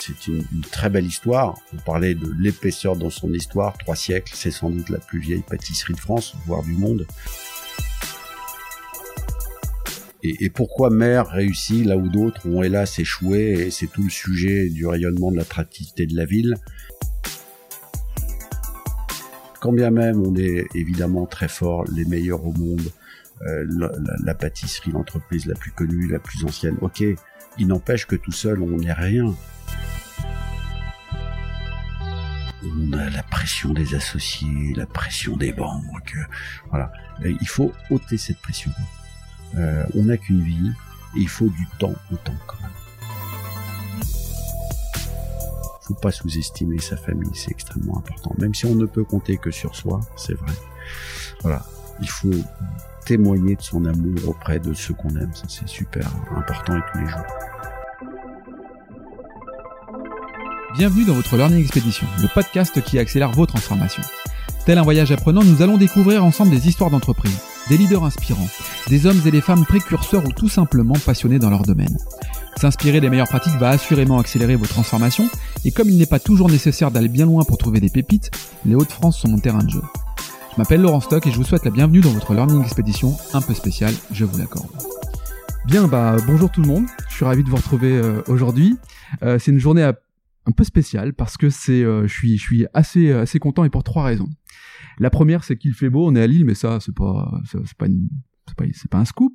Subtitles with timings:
[0.00, 1.58] C'est une, très belle histoire.
[1.72, 5.42] On parlait de l'épaisseur dans son histoire, trois siècles, c'est sans doute la plus vieille
[5.48, 7.06] pâtisserie de France, voire du monde.
[10.22, 14.70] Et, pourquoi Mère réussit là où d'autres ont hélas échoué, et c'est tout le sujet
[14.70, 16.56] du rayonnement de l'attractivité de la ville.
[19.60, 22.90] Quand bien même on est évidemment très fort, les meilleurs au monde,
[23.44, 23.90] la,
[24.22, 27.04] la- pâtisserie, l'entreprise la plus connue, la plus ancienne, ok,
[27.58, 29.34] il n'empêche que tout seul on n'est rien.
[32.66, 36.16] On a la pression des associés, la pression des banques,
[36.70, 36.90] voilà.
[37.22, 38.70] Il faut ôter cette pression.
[39.56, 40.72] Euh, on n'a qu'une vie
[41.16, 42.70] et il faut du temps au temps quand même.
[45.82, 48.34] Faut pas sous-estimer sa famille, c'est extrêmement important.
[48.38, 50.52] Même si on ne peut compter que sur soi, c'est vrai.
[51.42, 51.62] Voilà,
[52.00, 52.30] il faut
[53.04, 56.98] témoigner de son amour auprès de ceux qu'on aime, ça c'est super important et tous
[56.98, 57.26] les jours.
[60.76, 64.02] Bienvenue dans votre Learning Expedition, le podcast qui accélère vos transformations.
[64.66, 67.38] Tel un voyage apprenant, nous allons découvrir ensemble des histoires d'entreprise,
[67.68, 68.48] des leaders inspirants,
[68.88, 71.96] des hommes et des femmes précurseurs ou tout simplement passionnés dans leur domaine.
[72.56, 75.28] S'inspirer des meilleures pratiques va assurément accélérer vos transformations,
[75.64, 78.30] et comme il n'est pas toujours nécessaire d'aller bien loin pour trouver des pépites,
[78.64, 79.82] les Hauts-de-France sont mon terrain de jeu.
[80.54, 83.42] Je m'appelle Laurent Stock et je vous souhaite la bienvenue dans votre Learning Expedition un
[83.42, 84.70] peu spéciale, je vous l'accorde.
[85.66, 88.78] Bien, bah bonjour tout le monde, je suis ravi de vous retrouver euh, aujourd'hui.
[89.24, 93.40] Euh, c'est une journée un peu spécial parce que c'est, euh, je suis, assez, assez
[93.40, 94.28] content et pour trois raisons.
[95.00, 97.76] La première, c'est qu'il fait beau, on est à Lille, mais ça, c'est pas, c'est
[97.76, 97.86] pas,
[98.74, 99.33] c'est pas un scoop.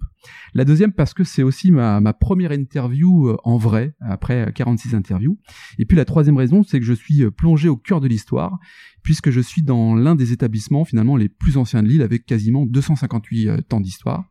[0.54, 4.96] La deuxième, parce que c'est aussi ma, ma première interview euh, en vrai, après 46
[4.96, 5.40] interviews.
[5.78, 8.60] Et puis la troisième raison, c'est que je suis euh, plongé au cœur de l'histoire,
[9.04, 12.66] puisque je suis dans l'un des établissements finalement les plus anciens de Lille, avec quasiment
[12.66, 14.26] 258 euh, temps d'histoire.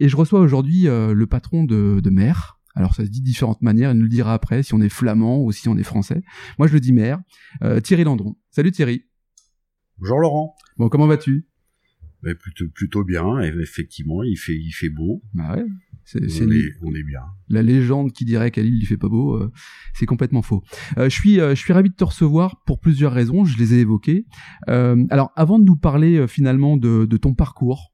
[0.00, 2.58] Et je reçois aujourd'hui euh, le patron de, de Mer.
[2.74, 4.88] Alors ça se dit de différentes manières, il nous le dira après, si on est
[4.88, 6.22] flamand ou si on est français.
[6.58, 7.20] Moi je le dis Mer.
[7.62, 8.36] Euh, Thierry Landron.
[8.50, 9.04] Salut Thierry.
[9.98, 10.54] Bonjour Laurent.
[10.76, 11.48] Bon, comment vas-tu?
[12.22, 15.22] Mais plutôt, plutôt bien, et effectivement, il fait, il fait beau.
[15.34, 15.64] Bah ouais.
[16.04, 17.20] C'est, On est, on est bien.
[17.50, 19.52] la légende qui dirait qu'à Lille il fait pas beau, euh,
[19.92, 20.62] c'est complètement faux.
[20.96, 23.44] Euh, je suis, euh, je suis ravi de te recevoir pour plusieurs raisons.
[23.44, 24.24] Je les ai évoquées.
[24.70, 27.92] Euh, alors, avant de nous parler euh, finalement de, de ton parcours,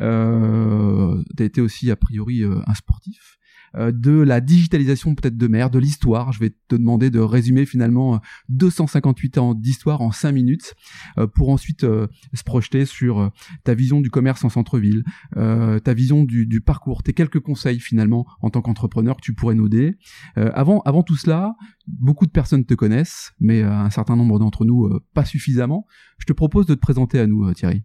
[0.00, 3.36] euh, tu as été aussi a priori euh, un sportif.
[3.76, 6.32] Euh, de la digitalisation peut-être de mer, de l'histoire.
[6.32, 10.74] Je vais te demander de résumer finalement euh, 258 ans d'histoire en 5 minutes
[11.18, 13.28] euh, pour ensuite euh, se projeter sur euh,
[13.64, 15.04] ta vision du commerce en centre-ville,
[15.36, 19.54] euh, ta vision du, parcours, tes quelques conseils finalement en tant qu'entrepreneur que tu pourrais
[19.54, 19.96] nous donner.
[20.36, 21.54] Euh, avant, avant tout cela,
[21.86, 25.86] beaucoup de personnes te connaissent, mais euh, un certain nombre d'entre nous euh, pas suffisamment.
[26.18, 27.82] Je te propose de te présenter à nous, euh, Thierry.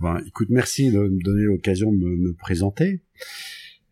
[0.00, 3.02] Ben, écoute, merci de me donner l'occasion de me présenter.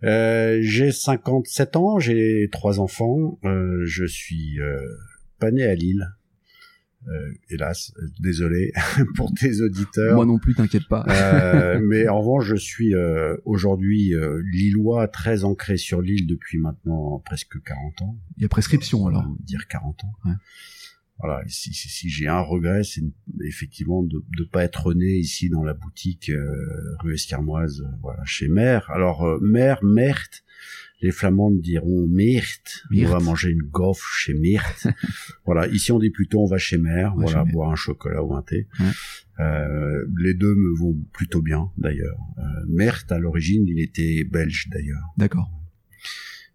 [0.04, 3.38] Euh, j'ai 57 ans, j'ai trois enfants.
[3.44, 4.78] Euh, je suis euh,
[5.38, 6.08] pas né à Lille.
[7.08, 8.72] Euh, hélas, désolé
[9.16, 10.14] pour tes auditeurs.
[10.14, 11.04] Moi non plus, t'inquiète pas.
[11.08, 16.58] Euh, mais en revanche, je suis euh, aujourd'hui euh, lillois, très ancré sur l'île depuis
[16.58, 18.16] maintenant presque 40 ans.
[18.38, 19.24] Il y a prescription alors.
[19.40, 20.12] Dire 40 ans.
[20.24, 20.32] Ouais.
[21.18, 23.02] Voilà, et si, si, si j'ai un regret, c'est
[23.44, 28.24] effectivement de ne pas être né ici dans la boutique euh, rue Escarmoise, euh, voilà,
[28.24, 28.90] chez Mère.
[28.90, 30.44] Alors, euh, Mère, Merte,
[31.04, 34.88] les Flamands diront Myrte, on va manger une gaufre chez Myrte.
[35.44, 38.22] voilà, ici on dit plutôt on va chez Mère, On va voilà, boire un chocolat
[38.24, 38.68] ou un thé.
[38.80, 38.86] Ouais.
[39.40, 42.18] Euh, les deux me vont plutôt bien d'ailleurs.
[42.38, 45.02] Euh, à l'origine, il était belge d'ailleurs.
[45.18, 45.50] D'accord.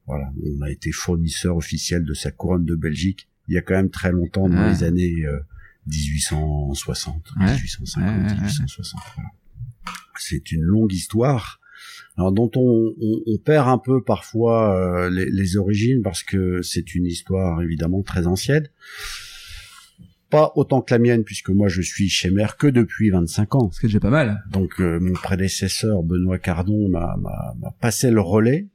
[0.07, 3.73] Voilà, on a été fournisseur officiel de sa couronne de Belgique il y a quand
[3.75, 4.69] même très longtemps, dans Ouais.
[4.69, 5.39] les années euh,
[5.87, 7.45] 1860, Ouais.
[7.53, 8.35] 1850, Ouais, ouais, ouais.
[8.35, 9.01] 1860.
[9.15, 9.29] voilà.
[10.17, 11.59] C'est une longue histoire,
[12.17, 16.61] alors dont on, on- on perd un peu parfois euh, les, les origines parce que
[16.61, 18.67] c'est une histoire évidemment très ancienne.
[20.29, 23.71] Pas autant que la mienne puisque moi je suis chez Mère que depuis 25 ans.
[23.71, 24.43] Ce est déjà pas mal.
[24.51, 27.15] Donc euh, mon prédécesseur Benoît Cardon m'a
[27.79, 28.67] passé le relais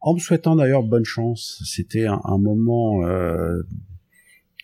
[0.00, 1.62] en me souhaitant d'ailleurs bonne chance.
[1.64, 3.62] C'était un, un moment euh,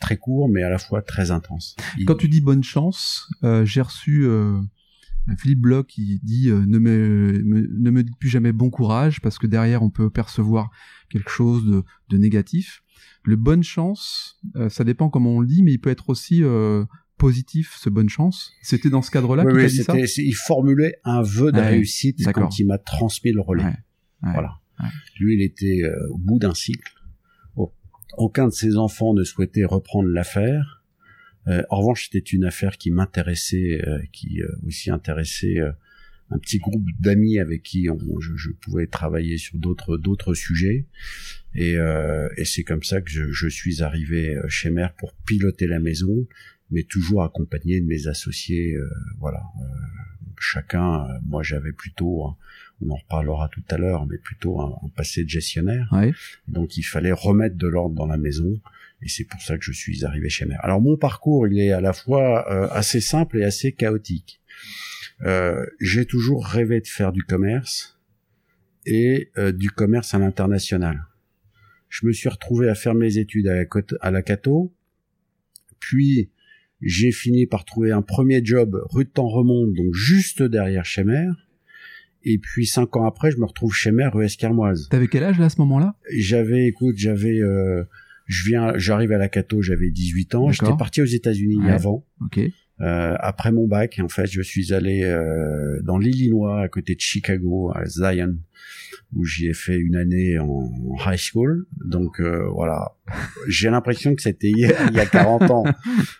[0.00, 1.76] très court mais à la fois très intense.
[1.98, 4.60] Il- Quand tu dis bonne chance, euh, j'ai reçu euh,
[5.38, 9.20] Philippe Bloch qui dit euh, ne, me, me- ne me dites plus jamais bon courage
[9.20, 10.70] parce que derrière on peut percevoir
[11.10, 12.82] quelque chose de, de négatif.
[13.24, 16.44] Le bonne chance, euh, ça dépend comment on le dit, mais il peut être aussi
[16.44, 16.84] euh,
[17.18, 18.52] positif ce bonne chance.
[18.62, 19.94] C'était dans ce cadre-là Oui, qu'il oui, dit ça?
[20.22, 23.64] il formulait un vœu de réussite quand il m'a transmis le relais.
[23.64, 23.70] Ouais,
[24.22, 24.58] ouais, voilà.
[25.18, 26.92] Lui, il était euh, au bout d'un cycle.
[27.56, 27.72] Au-
[28.16, 30.76] Aucun de ses enfants ne souhaitait reprendre l'affaire.
[31.48, 35.70] Euh, en revanche, c'était une affaire qui m'intéressait, euh, qui euh, aussi intéressait euh,
[36.30, 40.86] un petit groupe d'amis avec qui je, je, pouvais travailler sur d'autres d'autres sujets.
[41.54, 41.76] Et,
[42.36, 46.26] et c'est comme ça que je, je, suis arrivé chez Mère pour piloter la maison,
[46.72, 48.76] mais toujours accompagné de mes associés.
[49.20, 49.40] Voilà,
[50.36, 51.06] chacun.
[51.24, 52.36] Moi, j'avais plutôt,
[52.80, 55.88] on en reparlera tout à l'heure, mais plutôt un, un passé de gestionnaire.
[55.92, 56.12] Ouais.
[56.48, 58.60] Donc, il fallait remettre de l'ordre dans la maison.
[59.02, 60.60] Et c'est pour ça que je suis arrivé chez Mère.
[60.62, 64.40] Alors, mon parcours, il est à la fois assez simple et assez chaotique.
[65.22, 67.98] Euh, j'ai toujours rêvé de faire du commerce
[68.84, 71.06] et euh, du commerce à l'international.
[71.88, 73.64] Je me suis retrouvé à faire mes études à la,
[74.00, 74.74] à la Cato,
[75.78, 76.30] puis
[76.82, 81.04] j'ai fini par trouver un premier job rue de Temps Remonte, donc juste derrière chez
[81.04, 81.45] Mère.
[82.28, 84.88] Et puis cinq ans après, je me retrouve chez Mère rue Escarmoise.
[84.90, 85.94] T'avais quel âge là à ce moment-là?
[86.12, 87.84] J'avais, écoute, j'avais, euh,
[88.26, 90.50] je viens, j'arrive à la Cato, j'avais 18 ans.
[90.50, 91.70] J'étais parti aux États-Unis ouais.
[91.70, 92.04] avant.
[92.20, 92.40] Ok.
[92.80, 97.00] Euh, après mon bac, en fait, je suis allé euh, dans l'Illinois, à côté de
[97.00, 98.36] Chicago, à Zion,
[99.14, 100.68] où j'y ai fait une année en
[101.06, 101.66] high school.
[101.84, 102.96] Donc euh, voilà,
[103.48, 105.64] j'ai l'impression que c'était il y a 40 ans.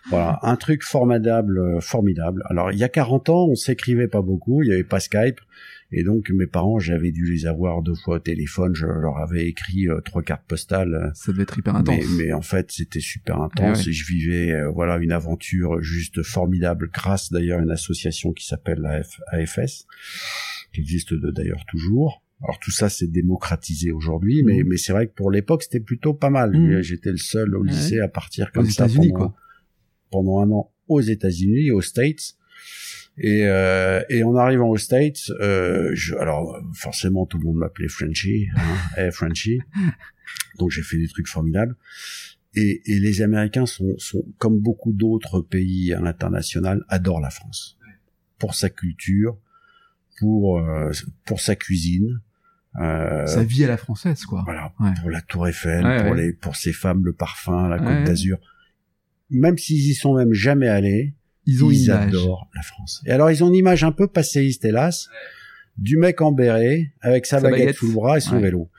[0.09, 2.41] Voilà, un truc formidable, euh, formidable.
[2.49, 5.39] Alors il y a 40 ans, on s'écrivait pas beaucoup, il y avait pas Skype.
[5.91, 8.75] Et donc mes parents, j'avais dû les avoir deux fois au téléphone.
[8.75, 11.11] Je leur avais écrit euh, trois cartes postales.
[11.15, 12.03] Ça devait être hyper intense.
[12.17, 13.89] Mais, mais en fait, c'était super intense Eh ouais.
[13.89, 18.45] et je vivais euh, voilà une aventure juste formidable grâce d'ailleurs à une association qui
[18.45, 19.85] s'appelle la F- AFS,
[20.73, 22.21] qui existe d'ailleurs toujours.
[22.43, 24.67] Alors tout ça c'est démocratisé aujourd'hui, mais, Mhm.
[24.67, 26.51] mais c'est vrai que pour l'époque c'était plutôt pas mal.
[26.51, 26.81] Mhm.
[26.81, 27.69] J'étais le seul au Ouais.
[27.71, 29.35] lycée à partir Aux comme ça États-Unis, pendant, quoi.
[30.11, 32.35] pendant un an aux États-Unis, aux States.
[33.19, 37.87] Et, euh, et en arrivant aux States, euh, je, alors forcément tout le monde m'appelait
[37.87, 38.61] Frenchy, hein,
[38.97, 39.59] hey Frenchy.
[40.59, 41.75] Donc j'ai fait des trucs formidables.
[42.55, 47.77] Et, et les Américains sont, sont comme beaucoup d'autres pays à l'international adorent la France
[48.39, 49.37] pour sa culture,
[50.19, 50.91] pour euh,
[51.25, 52.21] pour sa cuisine.
[52.79, 54.43] Euh, Sa vie à la française, quoi.
[54.45, 54.91] voilà, Ouais.
[55.01, 56.17] pour la Tour Eiffel, Ouais, pour ouais.
[56.27, 58.37] les pour ces femmes, le parfum, la Côte d'Azur.
[59.31, 61.15] Même s'ils y sont même jamais allés,
[61.47, 62.09] Ils ont une ils image.
[62.09, 63.01] adorent la France.
[63.07, 65.09] Et alors ils ont une image un peu passéiste hélas,
[65.77, 67.75] du mec en béret avec sa, Sa baguette, baguette.
[67.77, 68.41] sous le bras et son Ouais.
[68.43, 68.69] vélo.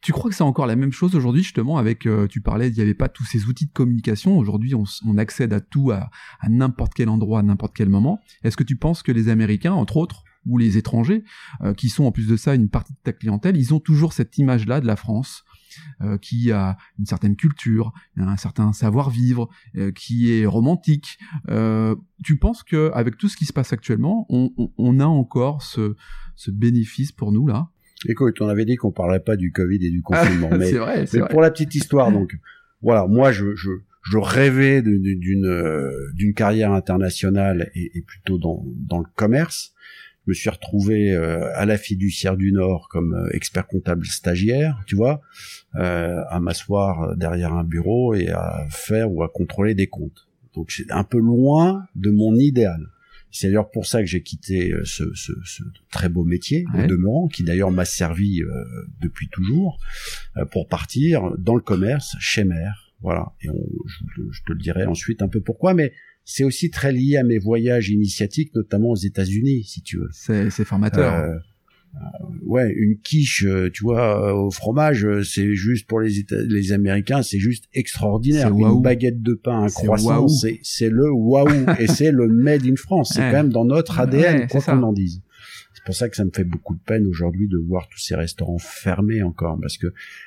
[0.00, 2.74] Tu crois que c'est encore la même chose aujourd'hui justement avec euh, tu parlais il
[2.74, 6.08] n'y avait pas tous ces outils de communication aujourd'hui on accède à tout à,
[6.40, 9.72] à n'importe quel endroit à n'importe quel moment est-ce que tu penses que les Américains
[9.72, 11.24] entre autres ou les étrangers
[11.62, 14.12] euh, qui sont en plus de ça une partie de ta clientèle ils ont toujours
[14.12, 15.42] cette image là de la France
[16.02, 21.18] euh, qui a une certaine culture un certain savoir-vivre euh, qui est romantique.
[21.48, 21.94] Euh,
[22.24, 25.62] tu penses que avec tout ce qui se passe actuellement on, on- on a encore
[25.62, 25.94] ce,
[26.36, 27.68] ce bénéfice pour nous là?
[28.08, 31.04] Écoute, on avait dit qu'on parlerait pas du Covid et du confinement, mais, c'est vrai
[31.12, 31.28] mais vrai.
[31.30, 32.36] pour la petite histoire, donc
[32.82, 33.70] voilà, moi je je,
[34.02, 35.50] je rêvais d'une
[36.14, 39.72] d'une carrière internationale et, et plutôt dans dans le commerce.
[40.28, 44.78] Je me suis retrouvé euh, à la fiduciaire du Nord comme euh, expert comptable stagiaire,
[44.86, 45.22] tu vois,
[45.76, 50.28] euh, à m'asseoir derrière un bureau et à faire ou à contrôler des comptes.
[50.54, 52.88] Donc c'est un peu loin de mon idéal.
[53.30, 56.84] C'est d'ailleurs pour ça que j'ai quitté ce, ce, ce très beau métier, Ouais.
[56.84, 58.46] au demeurant, qui d'ailleurs m'a servi euh,
[59.00, 59.80] depuis toujours,
[60.36, 62.92] euh, pour partir dans le commerce chez Mère.
[63.00, 63.32] Voilà.
[63.40, 65.94] Et on, je, je te le dirai ensuite un peu pourquoi, mais
[66.30, 70.10] c'est aussi très lié à mes voyages initiatiques, notamment aux États-Unis, si tu veux.
[70.12, 71.34] c'est formateur Euh,
[71.94, 72.00] euh,
[72.42, 76.72] ouais, une quiche, euh, tu vois, euh, au fromage, c'est juste pour les Éta- les
[76.72, 78.52] Américains, c'est juste extraordinaire.
[78.54, 83.12] Une baguette de pain, un croissant, c'est le waouh et c'est le made in France.
[83.14, 83.30] C'est Ouais.
[83.30, 85.22] quand même dans notre ADN, Ouais, quoi qu'on en dise.
[85.72, 88.14] C'est pour ça que ça me fait beaucoup de peine aujourd'hui de voir tous ces
[88.14, 89.86] restaurants fermés encore, parce que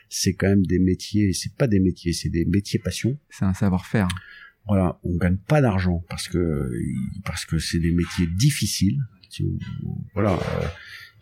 [0.10, 3.17] c'est quand même des métiers, c'est pas des métiers, c'est des métiers passion.
[3.29, 4.08] c'est un savoir-faire
[4.68, 6.70] Voilà, on gagne pas d'argent parce que
[7.25, 9.00] parce que c'est des métiers difficiles.
[9.30, 9.46] Tu-
[10.13, 10.65] Voilà, euh,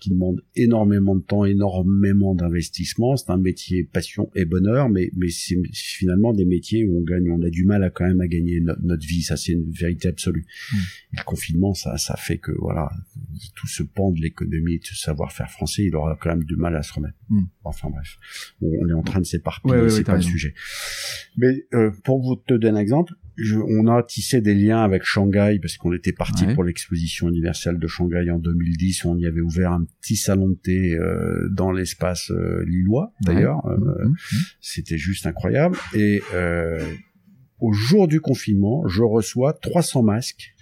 [0.01, 3.17] qui demandent énormément de temps, énormément d'investissement.
[3.17, 7.29] C'est un métier passion et bonheur, mais mais c'est finalement des métiers où on gagne,
[7.31, 9.22] on a du mal à quand même à gagner no- notre vie.
[9.24, 10.46] Ça, c'est une vérité absolue.
[10.72, 10.75] Mm.
[10.77, 12.89] Et le confinement, ça ça fait que voilà,
[13.55, 16.55] tout ce pan de l'économie, et de ce savoir-faire français, il aura quand même du
[16.55, 17.17] mal à se remettre.
[17.29, 17.43] Mm.
[17.65, 18.17] Enfin bref,
[18.62, 20.53] on, on est en train de s'éparpiller, Ouais, ouais, c'est ouais, pas le sujet.
[21.38, 25.03] Mais euh, pour vous te donner un exemple, je, on a tissé des liens avec
[25.03, 26.53] Shanghai parce qu'on était parti Ouais.
[26.53, 29.05] pour l'exposition universelle de Shanghai en 2010.
[29.05, 33.13] On y avait ouvert un petit salon de thé euh, dans l'espace euh, lillois.
[33.22, 33.74] D'ailleurs, Ouais.
[33.74, 34.15] Euh, Mhm.
[34.62, 35.77] c'était juste incroyable.
[35.93, 36.84] Et euh,
[37.60, 40.53] au jour du confinement, je reçois 300 masques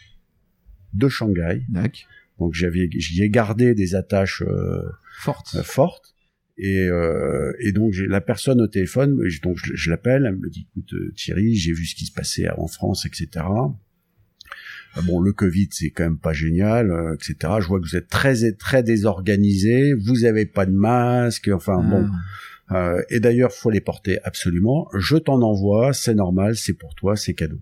[0.93, 1.63] de Shanghai.
[2.39, 4.81] Donc j'avais, j'y ai gardé des attaches euh,
[5.63, 6.16] Forte.
[6.59, 10.37] Et, euh, et donc j'ai la personne au téléphone, je- donc je, je l'appelle, elle
[10.37, 13.45] me dit écoute euh, Thierry, j'ai vu ce qui se passait en France, etc.
[14.95, 17.53] Ah bon, le Covid, c'est quand même pas génial, euh, etc.
[17.59, 22.07] Je vois que vous êtes très très désorganisé, vous avez pas de masque, enfin bon.
[22.69, 22.95] Ah.
[22.97, 24.89] Euh, et d'ailleurs, faut les porter absolument.
[24.97, 27.59] Je t'en envoie, c'est normal, c'est pour toi, c'est cadeau.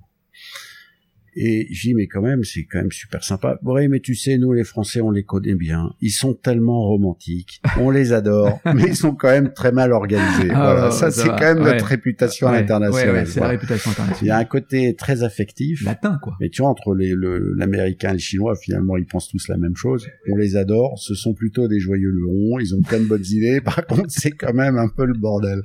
[1.35, 3.59] Et je dis, mais quand même, c'est quand même super sympa.
[3.63, 5.91] Oui, mais tu sais, nous, les Français, on les connaît bien.
[6.01, 7.61] Ils sont tellement romantiques.
[7.79, 10.49] On les adore, mais ils sont quand même très mal organisés.
[10.51, 10.91] Ah, voilà.
[10.91, 11.73] ça, ça c'est quand même Ouais.
[11.73, 13.13] notre réputation Ouais, internationale.
[13.15, 14.41] ouais, c'est la réputation Il y a internationale.
[14.41, 15.83] un côté très affectif.
[15.83, 16.35] Latin, quoi.
[16.39, 17.13] Mais tu vois, entre les-
[17.57, 20.07] l'américain et le chinois, finalement, ils pensent tous la même chose.
[20.31, 20.97] On les adore.
[20.99, 22.59] Ce sont plutôt des joyeux lurons.
[22.59, 23.59] Ils ont plein de bonnes idées.
[23.61, 25.61] Par contre, c'est quand même un peu le bordel.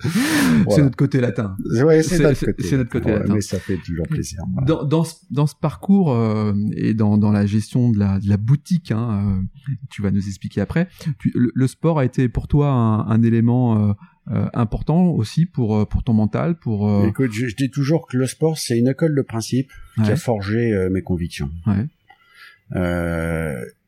[0.70, 1.56] C'est notre côté latin.
[1.84, 2.62] Ouais, c'est notre côté.
[2.64, 3.34] c'est notre côté Ouais, latin.
[3.34, 4.40] Mais ça fait toujours plaisir.
[4.66, 8.29] Dans, dans, ce, dans ce parcours euh, et dans, dans la gestion de la, de
[8.29, 9.38] la boutique, hein,
[9.69, 10.88] euh, tu vas nous expliquer après,
[11.19, 13.95] tu- le, le sport a été pour toi un, un élément
[14.31, 16.88] euh, important aussi pour, pour ton mental, pour...
[17.07, 20.17] Écoute, je, je dis toujours que le sport, c'est une école de principe qui a
[20.17, 21.50] forgé mes convictions.
[21.67, 21.87] ouais.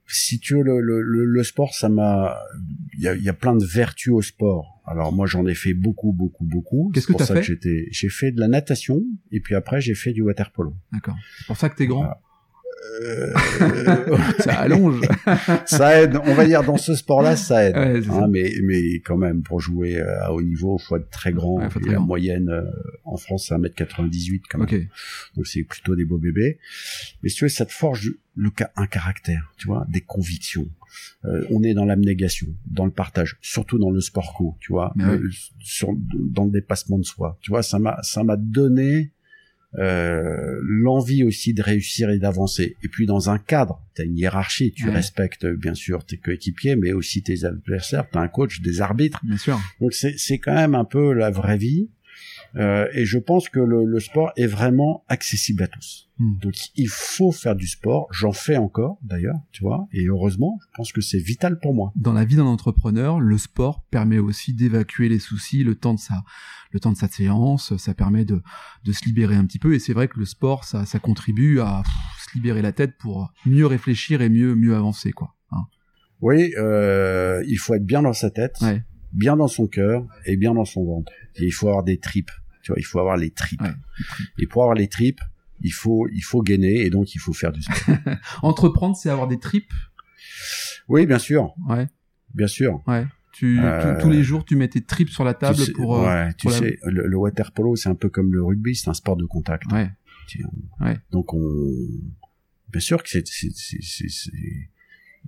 [0.07, 2.37] Si tu veux, le, le, sport, ça m'a...
[2.99, 4.72] Il y a, il y a plein de vertus au sport.
[4.84, 6.90] Alors moi, j'en ai fait beaucoup, beaucoup, beaucoup.
[6.92, 9.54] Qu'est-ce C'est que pour t'as ça fait j'étais, J'ai fait de la natation, et puis
[9.54, 10.74] après, j'ai fait du water polo.
[10.92, 11.16] D'accord.
[11.38, 12.00] C'est pour ça que t'es grand.
[12.02, 12.20] Voilà.
[13.02, 13.32] Euh,
[14.40, 15.00] Ça allonge.
[15.66, 17.76] ça aide, on va dire dans ce sport-là, ça aide.
[17.76, 18.24] Ouais, c'est ça.
[18.24, 21.58] Hein, mais mais quand même pour jouer euh, à haut niveau, faut être très grand.
[21.58, 22.06] Ouais, faut être Et très la grand.
[22.06, 22.64] moyenne euh,
[23.04, 24.88] en France, c'est 1m98 quand même.
[25.36, 26.58] Donc c'est plutôt des beaux bébés.
[27.22, 30.66] Mais si tu veux, ça te forge le un caractère, tu vois, des convictions.
[31.25, 34.92] Euh, on est dans l'abnégation, dans le partage, surtout dans le sport co, tu vois,
[34.96, 35.30] le-
[35.61, 35.88] sur,
[36.30, 37.38] dans le dépassement de soi.
[37.42, 39.12] Tu vois, ça m'a ça m'a donné
[39.78, 42.76] euh, l'envie aussi de réussir et d'avancer.
[42.82, 44.92] Et puis dans un cadre, tu as une hiérarchie, tu Ouais.
[44.94, 49.20] respectes bien sûr tes coéquipiers, mais aussi tes adversaires, tu as un coach, des arbitres.
[49.25, 49.58] Bien sûr.
[49.80, 51.88] Donc c'est c'est quand même un peu la vraie vie.
[52.56, 56.11] Euh, et je pense que le, le sport est vraiment accessible à tous.
[56.18, 56.38] Hmm.
[56.42, 58.09] Donc il faut faire du sport.
[58.11, 59.88] J'en fais encore d'ailleurs, tu vois.
[59.92, 61.92] Et heureusement, je pense que c'est vital pour moi.
[61.97, 65.99] Dans la vie d'un entrepreneur, le sport permet aussi d'évacuer les soucis, le temps de
[65.99, 66.25] sa,
[66.73, 68.42] le temps de sa séance, ça permet de,
[68.85, 69.75] de se libérer un petit peu.
[69.75, 71.92] Et c'est vrai que le sport, ça, ça contribue à pff,
[72.30, 75.35] se libérer la tête pour mieux réfléchir et mieux, mieux avancer, quoi.
[75.52, 75.64] Hein.
[76.21, 78.82] Oui, euh, il faut être bien dans sa tête, Ouais.
[79.12, 81.11] bien dans son cœur et bien dans son ventre.
[81.37, 82.30] Et il faut avoir des tripes.
[82.62, 83.61] Tu vois, il faut avoir les tripes.
[83.61, 83.73] Ouais,
[84.38, 85.21] Et pour avoir les tripes,
[85.61, 87.76] il faut il faut gainer et donc il faut faire du sport.
[88.42, 89.73] Entreprendre, c'est avoir des tripes?
[90.88, 91.87] oui, bien sûr, Ouais,
[92.35, 92.83] bien sûr.
[92.87, 93.07] ouais.
[93.33, 96.07] Tu, Euh, tous- les jours, tu mets tes tripes sur la table Tu sais- pour.
[96.07, 98.90] euh, tu la- sais, le, le water polo, c'est un peu comme le rugby, c'est
[98.90, 99.73] un sport de contact.
[99.73, 99.90] Ouais.
[100.28, 100.45] Tu-
[100.81, 100.99] Ouais.
[101.11, 101.40] Donc on,
[102.71, 103.25] bien sûr que c'est,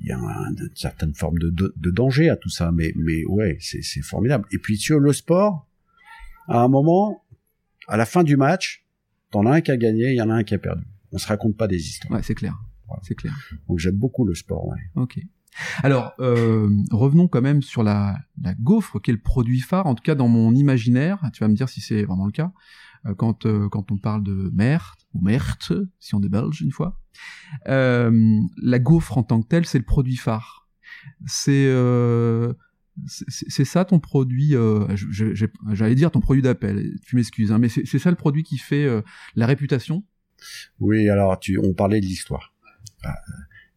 [0.00, 2.92] il y a un- une certaine forme de, de, de danger à tout ça, mais,
[2.96, 4.44] mais ouais, c'est, formidable.
[4.52, 5.66] Et puis sur le sport,
[6.48, 7.23] à un moment,
[7.88, 8.86] à la fin du match,
[9.30, 10.84] t'en as un qui a gagné, il y en a un qui a perdu.
[11.12, 12.12] On se raconte pas des histoires.
[12.12, 12.58] Ouais, c'est clair.
[12.86, 13.02] Voilà.
[13.04, 13.34] C'est clair.
[13.68, 14.66] Donc j'aime beaucoup le sport.
[14.66, 14.78] Ouais.
[14.94, 15.18] Ok.
[15.84, 19.94] Alors, euh, revenons quand même sur la, la gaufre, qui est le produit phare, en
[19.94, 21.20] tout cas dans mon imaginaire.
[21.32, 22.52] Tu vas me dire si c'est vraiment le cas.
[23.06, 25.58] Euh, quand, euh, quand on parle de Mert, ou Mert,
[26.00, 27.00] si on est belge une fois,
[27.68, 30.68] euh, la gaufre en tant que telle, c'est le produit phare.
[31.26, 32.52] C'est euh,
[33.06, 34.86] c'est ça ton produit, euh,
[35.72, 38.84] j'allais dire ton produit d'appel, tu m'excuses, hein, mais c'est ça le produit qui fait
[38.84, 39.02] euh,
[39.34, 40.04] la réputation?
[40.78, 42.54] Oui, alors tu, on parlait de l'histoire.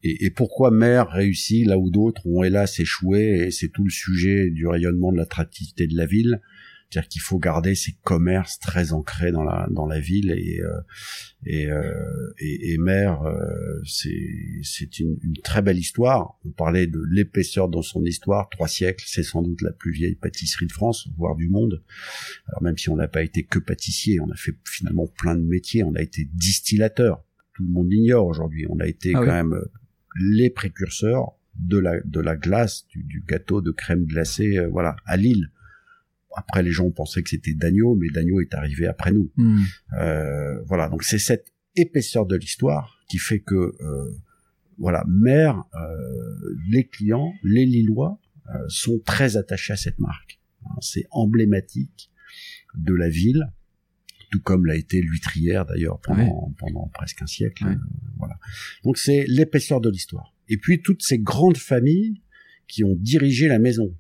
[0.04, 3.90] Et, et pourquoi Mère réussit là où d'autres ont hélas échoué, et c'est tout le
[3.90, 6.42] sujet du rayonnement de l'attractivité de la ville.
[6.90, 10.80] C'est-à-dire qu'il faut garder ces commerces très ancrés dans la dans la ville et euh,
[11.46, 11.94] et, euh,
[12.40, 14.30] et, et Mère, euh, c'est
[14.64, 16.40] c'est une, une très belle histoire.
[16.46, 20.16] On parlait de l'épaisseur dans son histoire, trois siècles, c'est sans doute la plus vieille
[20.16, 21.84] pâtisserie de France, voire du monde.
[22.48, 25.44] Alors même si on n'a pas été que pâtissier, on a fait finalement plein de
[25.44, 25.84] métiers.
[25.84, 27.24] On a été distillateur.
[27.54, 28.66] Tout le monde l'ignore aujourd'hui.
[28.70, 29.28] On a été Ah quand oui.
[29.28, 29.66] même euh,
[30.22, 34.96] les précurseurs de la de la glace, du, du gâteau de crème glacée, euh, voilà,
[35.06, 35.52] à Lille.
[36.38, 39.32] Après, les gens pensaient que c'était Dagneau, mais Dagneau est arrivé après nous.
[39.38, 39.64] Hmm.
[40.00, 44.12] Euh, voilà, donc c'est cette épaisseur de l'histoire qui fait que, euh,
[44.78, 48.20] voilà, Mère, euh, les clients, les Lillois
[48.54, 50.40] euh, sont très attachés à cette marque.
[50.66, 52.12] Hein, C'est emblématique
[52.76, 53.44] de la ville,
[54.30, 57.66] tout comme l'a été l'huîtrière d'ailleurs pendant, pendant presque un siècle.
[57.66, 57.72] Ouais.
[57.72, 57.78] euh,
[58.20, 58.38] voilà.
[58.84, 60.36] Donc c'est l'épaisseur de l'histoire.
[60.50, 62.22] Et puis toutes ces grandes familles
[62.68, 63.96] qui ont dirigé la maison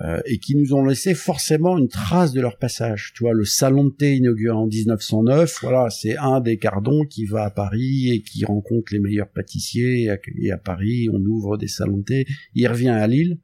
[0.00, 3.12] euh, et qui nous ont laissé forcément une trace de leur passage.
[3.16, 7.24] Tu vois, le salon de thé inauguré en 1909, voilà, c'est un des cardons qui
[7.24, 10.08] va à Paris et qui rencontre les meilleurs pâtissiers.
[10.36, 12.26] Et à, Paris, on ouvre des salons de thé.
[12.54, 13.38] Il revient à Lille.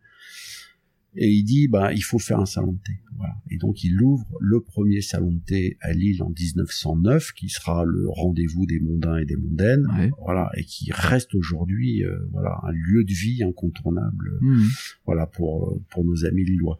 [1.17, 2.93] Et il dit bah il faut faire un salon de thé.
[3.17, 3.35] Voilà.
[3.51, 7.85] Et donc il ouvre le premier salon de thé à Lille en 1909, qui sera
[7.85, 9.87] le rendez-vous des mondains et des mondaines,
[10.25, 14.65] voilà, et qui reste aujourd'hui euh, voilà un lieu de vie incontournable, Mmh.
[15.07, 16.79] voilà pour pour nos amis lillois.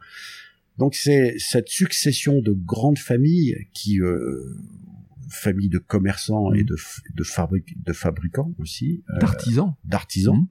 [0.79, 4.57] Donc c'est cette succession de grandes familles qui euh,
[5.31, 6.67] familles de commerçants et Mhm.
[6.67, 6.77] de
[7.15, 9.75] de, fabric- de fabricants aussi, euh, D'artisans.
[9.85, 10.47] d'artisans, Mhm.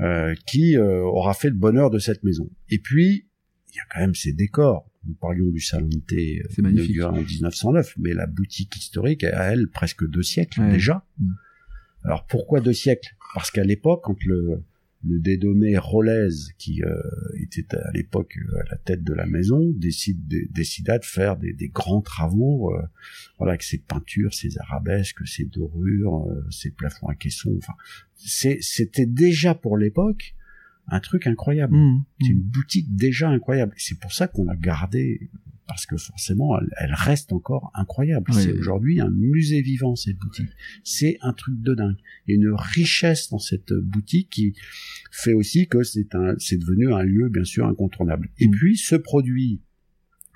[0.00, 2.48] Euh, qui euh, aura fait le bonheur de cette maison.
[2.70, 3.26] Et puis,
[3.72, 4.88] il y a quand même ces décors.
[5.06, 9.52] Nous parlions du salon de thé euh, inauguré en 1909, mais la boutique historique a,
[9.52, 10.70] elle, presque deux siècles Ouais.
[10.70, 11.04] déjà.
[11.18, 11.30] Mm.
[12.04, 13.16] Alors, pourquoi deux siècles?
[13.34, 14.62] Parce qu'à l'époque, quand le,
[15.04, 16.28] le dénommé Rollez,
[16.58, 16.94] qui euh,
[17.40, 21.36] était à l'époque euh, à la tête de la maison, décide, dé- décida de faire
[21.36, 22.82] des, des grands travaux, euh,
[23.38, 27.74] voilà, avec ses peintures, ses arabesques, ses dorures, euh, ses plafonds à caissons, enfin,
[28.14, 30.34] c'est- c'était déjà pour l'époque
[30.88, 31.74] un truc incroyable.
[31.76, 32.04] Mmh.
[32.20, 33.72] C'est une boutique déjà incroyable.
[33.76, 35.30] C'est pour ça qu'on l'a gardée,
[35.72, 38.30] parce que forcément, elle, elle reste encore incroyable.
[38.34, 38.42] Oui.
[38.42, 40.50] C'est aujourd'hui un musée vivant, cette boutique.
[40.84, 41.96] C'est un truc de dingue.
[42.26, 44.54] Il y a une richesse dans cette boutique qui
[45.10, 48.28] fait aussi que c'est un, c'est devenu un lieu, bien sûr, incontournable.
[48.38, 48.50] Et Mm.
[48.50, 49.62] puis, ce produit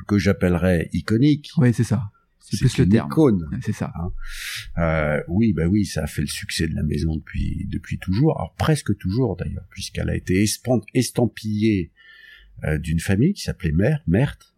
[0.08, 2.10] que j'appellerais iconique, Oui, c'est ça.
[2.38, 3.08] C'est plus le terme.
[3.08, 3.44] icône.
[3.62, 3.92] C'est ça.
[4.78, 8.38] Euh, oui, bah oui, ça a fait le succès de la maison depuis depuis toujours,
[8.38, 10.44] alors presque toujours d'ailleurs, puisqu'elle a été
[10.94, 11.90] estampillée
[12.64, 14.54] euh, d'une famille qui s'appelait Mère, Merthe,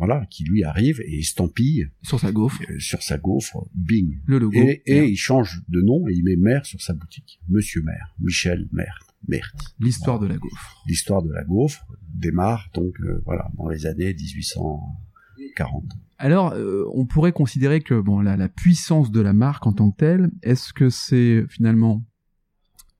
[0.00, 4.18] voilà, qui lui arrive et estampille Sur sa gaufre, euh, sur sa gaufre Bing.
[4.24, 4.58] le logo.
[4.58, 7.38] Et, il change de nom et il met Mère sur sa boutique.
[7.50, 9.74] Monsieur Mère, Michel Merthe.
[9.78, 10.82] L'histoire de la gaufre.
[10.86, 15.84] L'histoire de la gaufre démarre donc euh, voilà dans les années 1840.
[16.16, 19.90] Alors, euh, on pourrait considérer que bon, la, la puissance de la marque en tant
[19.90, 22.02] que telle, est-ce que c'est finalement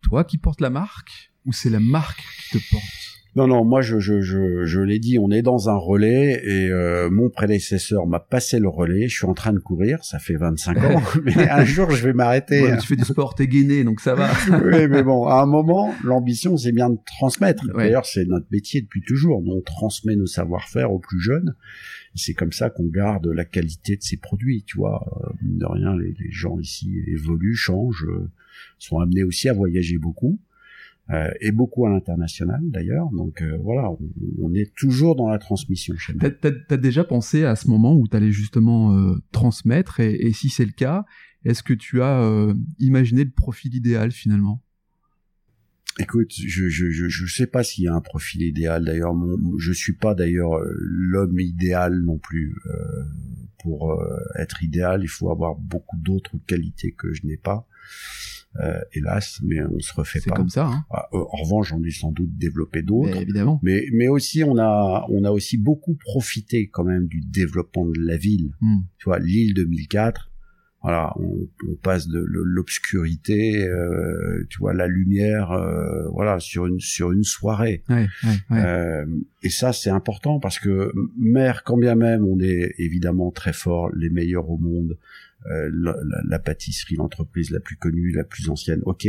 [0.02, 2.99] toi qui portes la marque ou c'est la marque qui te porte?
[3.36, 6.68] Non, non, moi je, je, je, je l'ai dit, on est dans un relais et
[6.68, 9.06] euh, mon prédécesseur m'a passé le relais.
[9.06, 12.12] Je suis en train de courir, ça fait 25 ans, mais un jour je vais
[12.12, 12.62] m'arrêter.
[12.62, 14.30] Ouais, mais Tu fais du sport, t'es gainé, donc ça va.
[14.64, 17.64] oui, mais bon, à un moment, l'ambition c'est bien de transmettre.
[17.74, 17.84] Ouais.
[17.84, 19.42] D'ailleurs, c'est notre métier depuis toujours.
[19.46, 21.54] On transmet nos savoir-faire aux plus jeunes.
[22.16, 25.06] C'est comme ça qu'on garde la qualité de ces produits, tu vois.
[25.22, 28.28] Euh, mine de rien, les, les gens ici évoluent, changent, euh,
[28.78, 30.40] sont amenés aussi à voyager beaucoup.
[31.12, 33.08] Euh, et beaucoup à l'international d'ailleurs.
[33.10, 33.98] Donc euh, voilà, on,
[34.40, 36.20] on est toujours dans la transmission chez nous.
[36.20, 40.32] T'as, t'as- t'as déjà pensé à ce moment où t'allais justement euh, transmettre et, et
[40.32, 41.04] si c'est le cas,
[41.44, 44.62] est-ce que tu as euh, imaginé le profil idéal finalement?
[45.98, 48.84] Écoute, je je je je sais pas s'il y a un profil idéal.
[48.84, 52.54] D'ailleurs, mon, je suis pas d'ailleurs l'homme idéal non plus.
[52.66, 53.02] Euh,
[53.62, 57.66] pour euh, être idéal, il faut avoir beaucoup d'autres qualités que je n'ai pas.
[58.58, 60.36] Euh, hélas, mais on se refait C'est pas.
[60.36, 63.14] comme ça, hein Ah, euh, en revanche, j'en ai sans doute développé d'autres.
[63.14, 63.60] Mais évidemment.
[63.62, 68.00] Mais, mais aussi, on a, on a aussi beaucoup profité quand même du développement de
[68.00, 68.50] la ville.
[68.60, 68.80] Hmm.
[68.98, 70.30] Tu vois, l'île 2004,
[70.82, 76.80] voilà, on, on passe de l'obscurité, euh, tu vois, la lumière, euh, voilà, sur une
[76.80, 77.82] sur une soirée.
[77.90, 78.64] Ouais, ouais, ouais.
[78.64, 79.06] Euh,
[79.42, 83.90] et ça, c'est important parce que mer, quand bien même on est évidemment très fort,
[83.94, 84.96] les meilleurs au monde,
[85.46, 88.80] la, la- la pâtisserie, l'entreprise la plus connue, la plus ancienne.
[88.84, 89.06] Ok,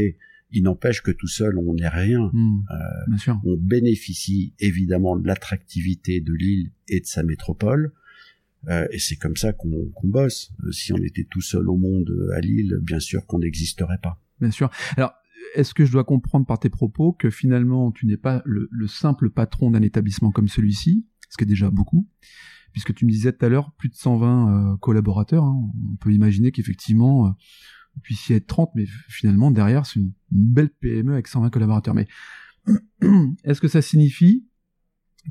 [0.53, 2.29] il n'empêche que tout seul, on n'est rien.
[2.33, 2.63] Hmm.
[3.07, 3.41] Bien sûr.
[3.45, 7.93] On bénéficie évidemment de l'attractivité de l'île et de sa métropole.
[8.67, 10.51] Euh, et c'est comme ça qu'on qu'on bosse.
[10.63, 13.97] Euh, si on était tout seul au monde euh, à Lille, bien sûr qu'on n'existerait
[14.03, 14.21] pas.
[14.39, 14.69] Bien sûr.
[14.97, 15.13] Alors,
[15.55, 18.87] est-ce que je dois comprendre par tes propos que finalement tu n'es pas le, le
[18.87, 22.07] simple patron d'un établissement comme celui-ci, ce qui est déjà beaucoup,
[22.71, 25.43] puisque tu me disais tout à l'heure plus de 120 euh, collaborateurs.
[25.43, 25.71] hein.
[25.91, 27.29] On peut imaginer qu'effectivement, euh,
[27.95, 31.93] vous puissiez être 30, mais finalement derrière c'est une, belle PME avec 120 collaborateurs.
[31.93, 32.07] Mais
[33.43, 34.45] est-ce que ça signifie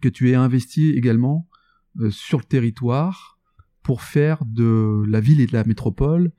[0.03, 1.49] que tu es investi également
[2.01, 3.39] euh, sur le territoire
[3.83, 6.33] pour faire de la ville et de la métropole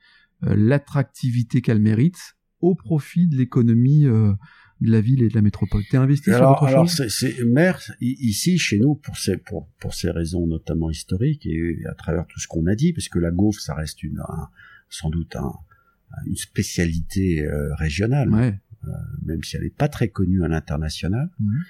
[0.44, 4.06] l'attractivité qu'elle mérite au profit de l'économie
[4.82, 5.82] de la ville et de la métropole.
[5.90, 7.08] T'es investi sur alors, autre alors chose?
[7.08, 11.76] c'est, c'est maire ici chez nous pour ces pour pour ces raisons notamment historiques et
[11.90, 14.48] à travers tout ce qu'on a dit, parce que la gaufre ça reste une un-
[14.90, 15.52] sans doute un,
[16.26, 18.58] une spécialité euh, régionale, Ouais.
[19.24, 21.30] même si elle n'est pas très connue à l'international.
[21.40, 21.62] Mhm.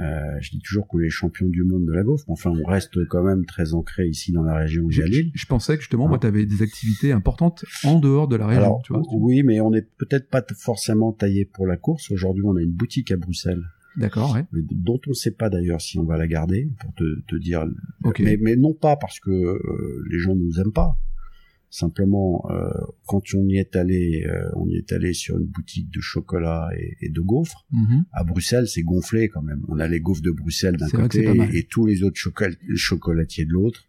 [0.00, 2.64] Euh, je dis toujours qu'on est champion du monde de la gaufre, mais enfin on
[2.66, 5.30] reste quand même très ancré ici dans la région où Je, j'ai Lille.
[5.34, 6.08] je pensais que justement, Ah.
[6.08, 8.62] moi, tu avais des activités importantes en dehors de la région.
[8.64, 12.10] Alors tu vois, oui, mais on n'est peut-être pas forcément taillé pour la course.
[12.10, 13.62] Aujourd'hui, on a une boutique à Bruxelles,
[13.96, 14.44] D'accord, ouais.
[14.52, 17.64] dont on ne sait pas d'ailleurs si on va la garder, pour te, te dire.
[18.18, 20.98] Mais non pas parce que euh, les gens ne nous aiment pas.
[21.74, 22.70] Simplement, euh,
[23.04, 26.70] quand on y est allé, euh, on y est allé sur une boutique de chocolat
[27.00, 27.66] et, de gaufres.
[27.72, 28.04] Mhm.
[28.12, 29.60] À Bruxelles, c'est gonflé quand même.
[29.66, 32.20] On a les gaufres de Bruxelles d'un côté et, et, tous les autres
[32.76, 33.88] chocolatiers de l'autre.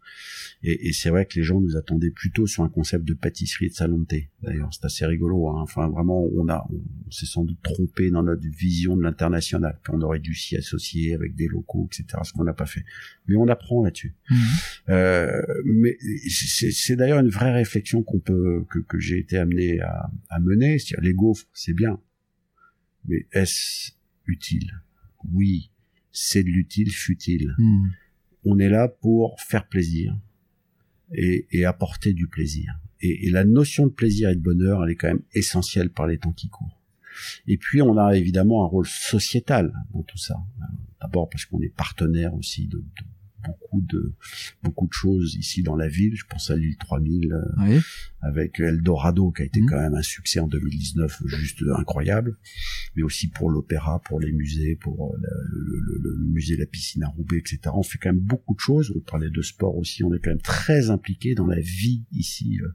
[0.64, 3.66] Et, et c'est vrai que les gens nous attendaient plutôt sur un concept de pâtisserie
[3.66, 4.30] et de salon de thé.
[4.42, 5.48] D'ailleurs, c'est assez rigolo.
[5.48, 5.60] Hein.
[5.60, 9.78] Enfin, vraiment, on a, on, s'est sans doute trompé dans notre vision de l'international.
[9.90, 12.20] On aurait dû s'y associer avec des locaux, etc.
[12.24, 12.84] Ce qu'on n'a pas fait.
[13.28, 14.16] Mais on apprend là-dessus.
[14.28, 14.38] Mhm.
[14.88, 15.96] Euh, mais
[16.28, 20.78] c'est d'ailleurs une vraie réflexion qu'on peut, que, que j'ai été amené à, à mener.
[20.78, 22.00] C'est-à-dire, les gaufres, c'est bien.
[23.06, 23.92] Mais est-ce
[24.26, 24.72] utile?
[25.32, 25.70] Oui.
[26.12, 27.54] C'est de l'utile futile.
[27.58, 27.90] Mhm.
[28.44, 30.16] On est là pour faire plaisir
[31.12, 32.78] et, et apporter du plaisir.
[33.00, 36.06] Et, et, la notion de plaisir et de bonheur, elle est quand même essentielle par
[36.06, 36.80] les temps qui courent.
[37.46, 40.36] Et puis, on a évidemment un rôle sociétal dans tout ça.
[41.00, 43.04] D'abord parce qu'on est partenaire aussi de, de
[43.46, 44.12] beaucoup de
[44.62, 46.14] beaucoup de choses ici dans la ville.
[46.16, 47.78] Je pense à l'île 3000 oui.
[48.22, 49.68] avec Eldorado qui a été Mhm.
[49.70, 52.36] quand même un succès en 2019 juste incroyable,
[52.94, 55.18] mais aussi pour l'opéra, pour les musées, pour euh,
[55.52, 57.58] le, le, le, le musée de la piscine à Roubaix, etc.
[57.74, 58.92] On fait quand même beaucoup de choses.
[58.96, 60.02] On parlait de sport aussi.
[60.04, 62.68] On est quand même très impliqué dans la vie ici euh,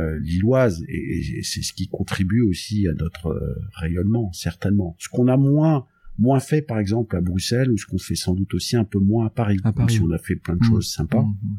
[0.00, 4.96] euh, lilloise et, et c'est ce qui contribue aussi à notre euh, rayonnement certainement.
[4.98, 5.86] Ce qu'on a moins
[6.18, 8.98] moins fait par exemple à Bruxelles ou ce qu'on fait sans doute aussi un peu
[8.98, 10.68] moins à Paris, À même si on a fait plein de Mhm.
[10.70, 11.22] choses sympas.
[11.22, 11.58] Mhm.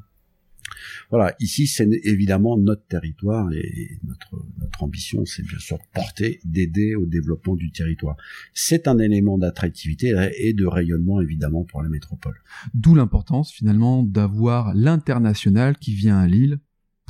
[1.10, 6.96] Voilà, ici c'est évidemment notre territoire et notre notre ambition, c'est bien sûr porter, d'aider
[6.96, 8.16] au développement du territoire.
[8.54, 12.36] C'est un élément d'attractivité et de rayonnement évidemment pour la métropole.
[12.76, 16.60] D'où l'importance finalement d'avoir l'international qui vient à Lille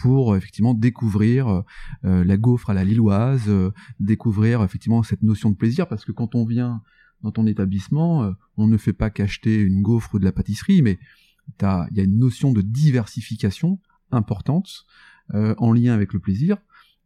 [0.01, 1.63] pour euh, effectivement découvrir
[2.05, 6.13] euh, la gaufre à la lilloise, euh, découvrir effectivement cette notion de plaisir, parce que
[6.13, 6.81] quand on vient
[7.21, 10.81] dans ton établissement, euh, on ne fait pas qu'acheter une gaufre ou de la pâtisserie,
[10.81, 10.99] mais
[11.61, 13.79] il y a une notion de diversification
[14.11, 14.85] importante
[15.33, 16.57] euh, en lien avec le plaisir.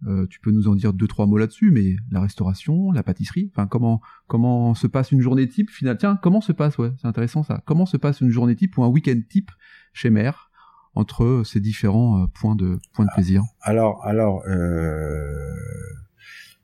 [0.06, 3.52] Euh, tu peux nous en dire deux trois mots là-dessus, mais la restauration, la pâtisserie,
[3.54, 7.08] enfin comment comment se passe une journée type finalement Tiens, comment se passe ouais, c'est
[7.08, 7.63] intéressant ça.
[7.65, 9.52] Comment se passe une journée type ou un week-end type
[9.93, 10.52] chez Mère
[10.93, 13.43] entre ces différents euh, points de points de plaisir?
[13.62, 14.43] Alors, alors,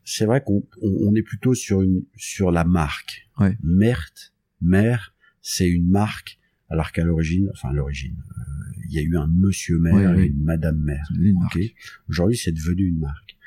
[0.09, 3.29] c'est vrai qu'on on, on est plutôt sur une sur la marque.
[3.39, 3.55] Ouais.
[3.63, 9.03] Mert, Mère, c'est une marque, alors qu'à l'origine, enfin à l'origine, euh, il y a
[9.03, 11.05] eu un Monsieur Ouais, et une Madame Mère.
[11.09, 11.55] C'est une marque.
[11.55, 11.73] Ok.
[12.09, 13.37] Aujourd'hui, c'est devenu une marque.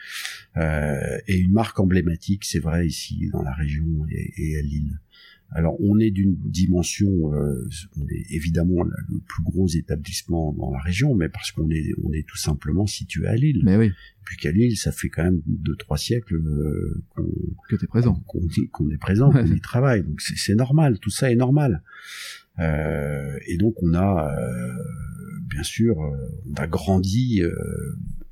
[0.56, 5.00] Euh, et une marque emblématique, c'est vrai, ici, dans la région et, et à Lille.
[5.54, 7.68] Alors, on est d'une dimension, euh,
[8.00, 12.12] on est évidemment le plus gros établissement dans la région, mais parce qu'on est, on
[12.12, 13.60] est tout simplement situé à Lille.
[13.64, 13.92] Mais oui,
[14.24, 17.30] Puis qu'à Lille, ça fait quand même deux, trois siècles euh, qu'on
[17.68, 18.14] que t'es présent.
[18.72, 20.04] qu'on est présent, qu'on y travaille.
[20.04, 21.82] Donc c'est c'est normal, tout ça est normal.
[22.58, 24.72] Euh, et donc on a, euh,
[25.48, 26.16] bien sûr, euh,
[26.50, 27.52] on a grandi euh,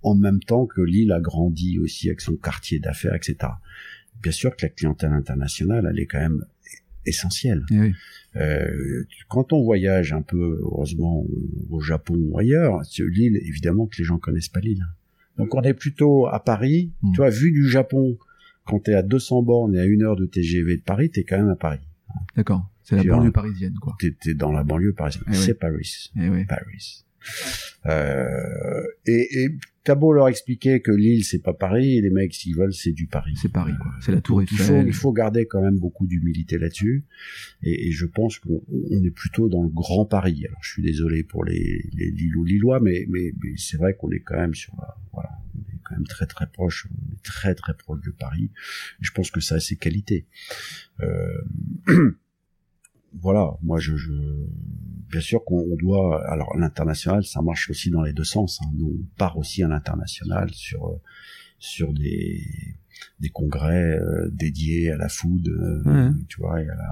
[0.02, 3.36] en même temps que Lille a grandi aussi avec son quartier d'affaires, etc.
[4.22, 6.44] Bien sûr que la clientèle internationale, elle est quand même
[7.06, 7.64] essentielle.
[7.70, 7.92] Eh oui.
[8.36, 11.24] Euh, quand on voyage un peu, heureusement,
[11.70, 14.84] au Japon ou ailleurs, l'île, évidemment que les gens connaissent pas l'île.
[15.36, 16.92] Donc on est plutôt à Paris.
[17.02, 17.12] Mm.
[17.12, 18.18] Tu vois, vu du Japon,
[18.64, 21.38] quand t'es à 200 bornes et à une heure de TGV de Paris, t'es quand
[21.38, 21.80] même à Paris.
[22.36, 22.70] D'accord.
[22.82, 23.94] C'est la banlieue euh, parisienne, quoi.
[23.98, 25.24] T'es, t'es dans la banlieue parisienne.
[25.28, 25.36] Eh oui.
[25.36, 26.10] C'est Paris.
[26.16, 26.44] Eh oui.
[26.44, 27.04] Paris.
[27.86, 29.48] Euh, et, et
[29.84, 32.92] t'as beau leur expliquer que l'île c'est pas Paris, et les mecs s'ils veulent c'est
[32.92, 33.34] du Paris.
[33.40, 33.92] C'est Paris, quoi.
[34.00, 34.82] C'est la Tour Donc, il Eiffel.
[34.82, 37.04] faut, il faut garder quand même beaucoup d'humilité là-dessus.
[37.62, 40.44] Et, et je pense qu'on on est plutôt dans le grand Paris.
[40.46, 44.10] Alors, je suis désolé pour les, les Lillois, Lillois, mais, mais, mais c'est vrai qu'on
[44.10, 47.22] est quand même sur la, voilà, on est quand même très très proche, on est
[47.22, 48.50] très très proche de Paris.
[49.00, 50.26] Et je pense que ça a ses qualités.
[51.00, 51.42] Euh,
[53.14, 54.12] voilà, moi je, je
[55.10, 58.60] bien sûr qu'on on doit alors l'international ça marche aussi dans les deux sens.
[58.62, 58.70] Hein.
[58.76, 60.96] Nous on part aussi à l'international sur euh,
[61.58, 62.42] sur des
[63.18, 66.10] des congrès euh, dédiés à la food, euh, Ouais.
[66.28, 66.90] tu vois, et à la,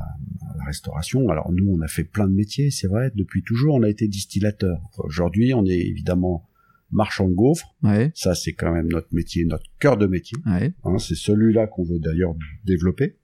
[0.51, 1.29] à la restauration.
[1.29, 3.11] Alors nous, on a fait plein de métiers, c'est vrai.
[3.15, 4.81] Depuis toujours, on a été distillateur.
[4.99, 6.49] Aujourd'hui, on est évidemment
[6.91, 7.75] marchand de gaufres.
[7.83, 8.11] Ouais.
[8.15, 10.39] Ça, c'est quand même notre métier, notre cœur de métier.
[10.47, 10.73] Ouais.
[10.85, 13.19] Hein, c'est celui-là qu'on veut d'ailleurs développer.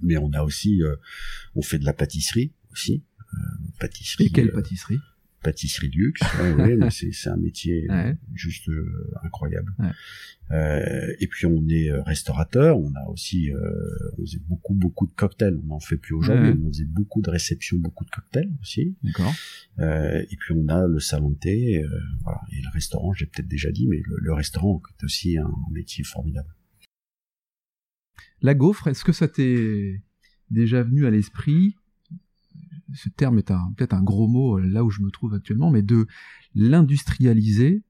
[0.00, 0.94] Mais on a aussi, euh,
[1.56, 3.02] on fait de la pâtisserie aussi.
[3.34, 3.38] Euh,
[3.78, 4.26] pâtisserie.
[4.26, 4.98] Et quelle euh, pâtisserie
[5.42, 6.20] pâtisserie de luxe.
[6.38, 8.16] Ouais, ouais, mais c'est, un métier euh, Ouais.
[8.34, 9.74] juste euh, incroyable.
[10.50, 12.78] Euh, et puis on est restaurateur.
[12.78, 13.58] On a aussi, euh,
[14.18, 15.58] on faisait beaucoup beaucoup de cocktails.
[15.64, 16.60] On n'en fait plus aujourd'hui.
[16.62, 18.96] On faisait beaucoup de réceptions, beaucoup de cocktails aussi.
[19.02, 19.32] D'accord.
[19.78, 21.82] Euh, et puis on a le salon de thé,
[22.22, 22.40] voilà.
[22.52, 26.04] Et le restaurant, j'ai peut-être déjà dit, mais le, le restaurant est aussi un métier
[26.04, 26.54] formidable.
[28.42, 30.02] La gaufre, est-ce que ça t'est
[30.50, 31.76] déjà venu à l'esprit
[32.94, 35.82] Ce terme est peut-être un gros mot euh, là où je me trouve actuellement, mais
[35.82, 36.06] de
[36.54, 37.82] l'industrialiser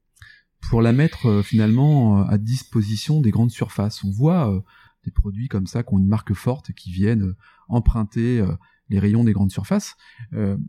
[0.68, 4.04] pour la mettre finalement à disposition des grandes surfaces.
[4.04, 4.62] On voit
[5.04, 7.32] des produits comme ça qui ont une marque forte et qui viennent
[7.68, 8.44] emprunter
[8.90, 9.96] les rayons des grandes surfaces.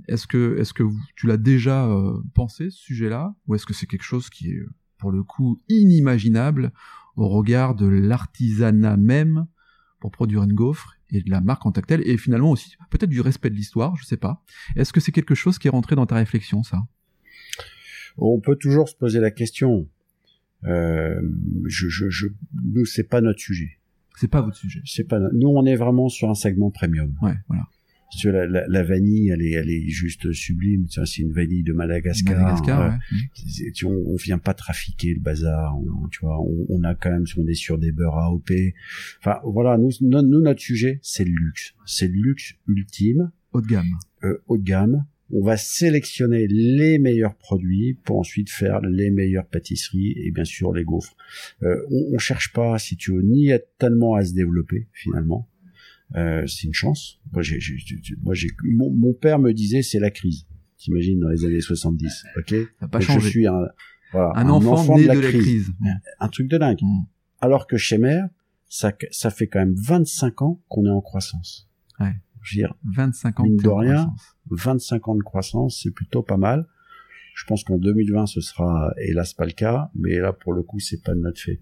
[0.08, 0.84] est-ce que, est-ce que
[1.17, 1.94] tu l'as déjà
[2.34, 4.63] pensé ce sujet-là, ou est-ce que c'est quelque chose qui est
[4.98, 6.72] pour le coup inimaginable
[7.17, 9.46] au regard de l'artisanat même
[10.00, 12.76] pour produire une gaufre et de la marque en tant que telle, et finalement aussi
[12.89, 14.43] peut-être du respect de l'histoire, je sais pas.
[14.76, 16.80] Est-ce que c'est quelque chose qui est rentré dans ta réflexion, ça?
[18.17, 19.88] On peut toujours se poser la question.
[20.65, 21.21] Euh,
[21.65, 22.28] je, je, je,
[22.63, 23.80] nous, c'est pas notre sujet.
[24.17, 24.82] C'est pas votre sujet.
[24.86, 25.19] C'est pas.
[25.34, 27.15] Nous, on est vraiment sur un segment premium.
[27.21, 27.67] Ouais, voilà
[28.26, 30.86] la, la, la, vanille, elle est, elle est juste sublime.
[30.89, 32.38] C'est une vanille de Madagascar.
[32.38, 33.71] Madagascar ouais.
[33.86, 35.78] on, on, vient pas trafiquer le bazar.
[35.80, 38.52] On, tu vois, on, on, a quand même, on est sur des beurres AOP.
[39.19, 41.74] Enfin, voilà, nous, nous notre sujet, c'est le luxe.
[41.86, 43.32] C'est le luxe ultime.
[43.54, 43.97] Haut de gamme.
[44.24, 45.06] Euh, haut de gamme.
[45.34, 50.74] On va sélectionner les meilleurs produits pour ensuite faire les meilleures pâtisseries et bien sûr
[50.74, 51.15] les gaufres.
[51.63, 55.47] Euh, on, on cherche pas, si tu veux, ni être tellement à se développer finalement
[56.15, 57.19] euh, c'est une chance.
[57.32, 57.60] Moi, j'ai,
[58.21, 60.45] moi, j'ai, mon, mon, père me disait c'est la crise.
[60.78, 62.56] T'imagines dans les années 70, ok?
[62.80, 63.19] Ça pas changé.
[63.19, 63.67] Je suis un,
[64.12, 65.71] voilà, un, enfant, né de, la, crise.
[66.19, 66.80] Un truc de dingue.
[66.82, 67.04] Mm.
[67.39, 68.28] Alors que chez Mère,
[68.67, 71.69] ça, ça fait quand même 25 ans qu'on est en croissance.
[72.00, 72.15] Ouais.
[72.41, 74.13] Je veux dire, 25 ans de rien,
[74.50, 76.67] 25 ans de croissance, c'est plutôt pas mal.
[77.36, 80.80] Je pense qu'en 2020, ce sera hélas pas le cas, mais là, pour le coup,
[80.80, 81.62] c'est pas de notre fait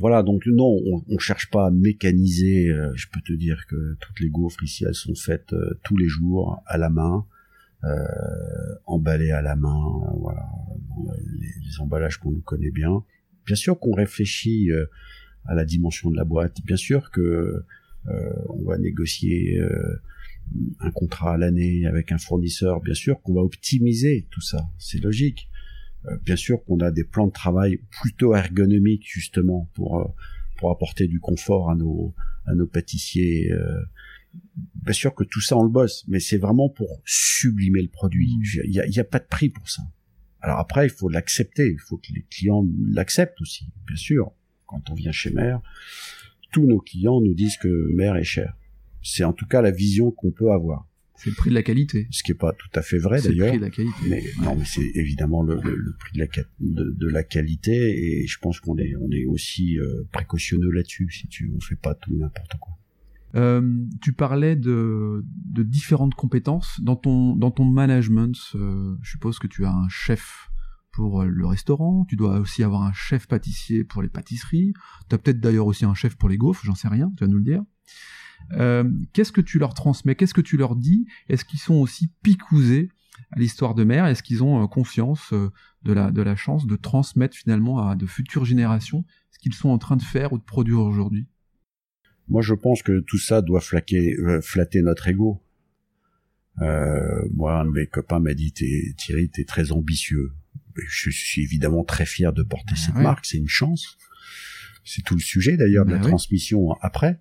[0.00, 2.68] voilà, donc non, on, on cherche pas à mécaniser.
[2.68, 5.96] Euh, je peux te dire que toutes les gaufres ici, elles sont faites euh, tous
[5.96, 7.26] les jours à la main,
[7.84, 7.88] euh,
[8.86, 10.02] emballées à la main.
[10.18, 10.48] voilà,
[11.38, 13.04] les, emballages qu'on nous connaît bien.
[13.46, 14.70] Bien sûr qu'on réfléchit
[15.44, 16.62] à la dimension de la boîte.
[16.64, 17.62] Bien sûr que
[18.06, 19.60] on va négocier
[20.80, 22.80] un contrat à l'année avec un fournisseur.
[22.80, 24.70] Bien sûr qu'on va optimiser tout ça.
[24.78, 25.50] C'est logique.
[26.06, 30.04] Euh, bien sûr qu'on a des plans de travail plutôt ergonomiques justement pour euh,
[30.58, 32.14] pour apporter du confort à nos
[32.46, 33.50] à nos pâtissiers.
[33.52, 33.82] Euh.
[34.74, 38.36] bien sûr que tout ça on le bosse, mais c'est vraiment pour sublimer le produit.
[38.36, 38.60] Mmh.
[38.64, 39.82] Il y a, y a pas de prix pour ça.
[40.40, 44.30] Alors après, il faut l'accepter, il faut que les clients l'acceptent aussi, bien sûr.
[44.66, 45.62] Quand on vient chez Mère,
[46.52, 48.54] tous nos clients nous disent que Mère est cher.
[49.02, 50.86] C'est en tout cas la vision qu'on peut avoir.
[51.16, 52.08] C'est le prix de la qualité.
[52.10, 53.52] Ce qui est pas tout à fait vrai d'ailleurs.
[53.52, 54.08] C'est le prix de la qualité.
[54.08, 56.26] Mais non, mais c'est évidemment le, le, prix de la,
[56.60, 61.08] de, de, la qualité et je pense qu'on est on est aussi euh, précautionneux là-dessus.
[61.10, 62.74] Si tu on fait pas tout n'importe quoi.
[63.36, 68.36] Euh, tu parlais de, de différentes compétences dans ton dans ton management.
[68.54, 70.50] Euh, je suppose que tu as un chef
[70.92, 74.74] pour le restaurant, tu dois aussi avoir un chef pâtissier pour les pâtisseries,
[75.08, 77.28] tu as peut-être d'ailleurs aussi un chef pour les gaufres, j'en sais rien, tu vas
[77.28, 77.64] nous le dire.
[78.52, 80.14] Euh, qu'est-ce que tu leur transmets?
[80.14, 81.06] Qu'est-ce que tu leur dis?
[81.28, 82.88] Est-ce qu'ils sont aussi picousés
[83.32, 85.50] à l'histoire de mer Est-ce qu'ils ont euh, confiance euh,
[85.84, 89.70] de la, de la chance de transmettre finalement à de futures générations ce qu'ils sont
[89.70, 91.26] en train de faire ou de produire aujourd'hui?
[92.28, 95.42] Moi, je pense que tout ça doit flaquer, flatter notre ego.
[96.56, 100.32] moi, un de mes copains m'a dit Thierry, t'es très ambitieux.
[100.74, 103.98] Je suis évidemment très fier de porter ah cette marque, c'est une chance.
[104.84, 107.20] C'est tout le sujet d'ailleurs de la transmission après.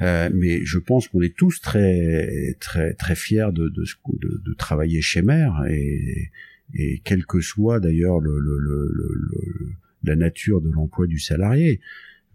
[0.00, 3.84] Euh, mais je pense qu'on est tous très très très fiers de de,
[4.18, 6.30] de, de travailler chez Mère et,
[6.74, 11.80] et quelle que soit d'ailleurs le, le, le, la nature de l'emploi du salarié.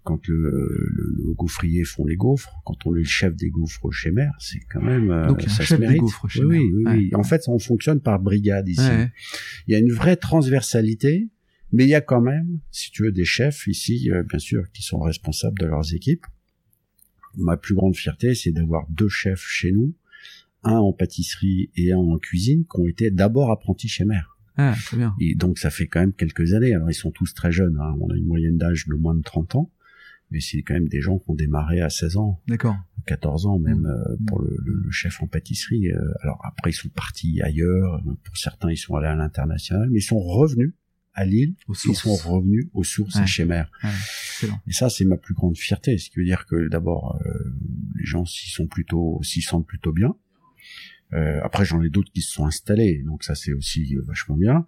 [0.03, 4.11] Quand le, le, gaufrier font les gaufres, quand on est le chef des gaufres chez
[4.11, 6.03] Mère, c'est quand même euh, Donc, ça se mérite.
[6.29, 8.87] chez oui, oui, oui, En fait, on fonctionne par brigade ici.
[9.67, 11.29] Il y a une vraie transversalité,
[11.71, 14.71] mais il y a quand même, si tu veux, des chefs ici, euh, bien sûr,
[14.71, 16.25] qui sont responsables de leurs équipes
[17.37, 19.93] ma plus grande fierté, c'est d'avoir deux chefs chez nous,
[20.63, 24.37] un en pâtisserie et un en cuisine, qui ont été d'abord apprentis chez Mère.
[24.57, 25.13] Ah, très bien.
[25.19, 26.73] Et donc ça fait quand même quelques années.
[26.73, 27.77] Alors ils sont tous très jeunes.
[27.81, 27.95] Hein.
[27.99, 29.71] On a une moyenne d'âge de moins de 30 ans,
[30.31, 33.59] mais c'est quand même des gens qui ont démarré à 16 ans, d'accord, 14 ans
[33.59, 33.85] même mmh.
[33.85, 35.91] euh, pour le, le, chef en pâtisserie.
[35.91, 35.99] Euh.
[36.21, 38.01] alors après ils sont partis ailleurs.
[38.23, 40.73] Pour certains ils sont allés à l'international, mais ils sont revenus
[41.13, 43.25] à Lille, ils sont revenus aux sources ouais.
[43.25, 43.71] chez Mère.
[44.67, 45.97] Et ça, c'est ma plus grande fierté.
[45.97, 47.31] Ce qui veut dire que d'abord, euh,
[47.95, 50.15] les gens s'y sont plutôt, s'y sentent plutôt bien.
[51.13, 54.65] Euh, après, j'en ai d'autres qui se sont installés, donc ça c'est aussi vachement bien.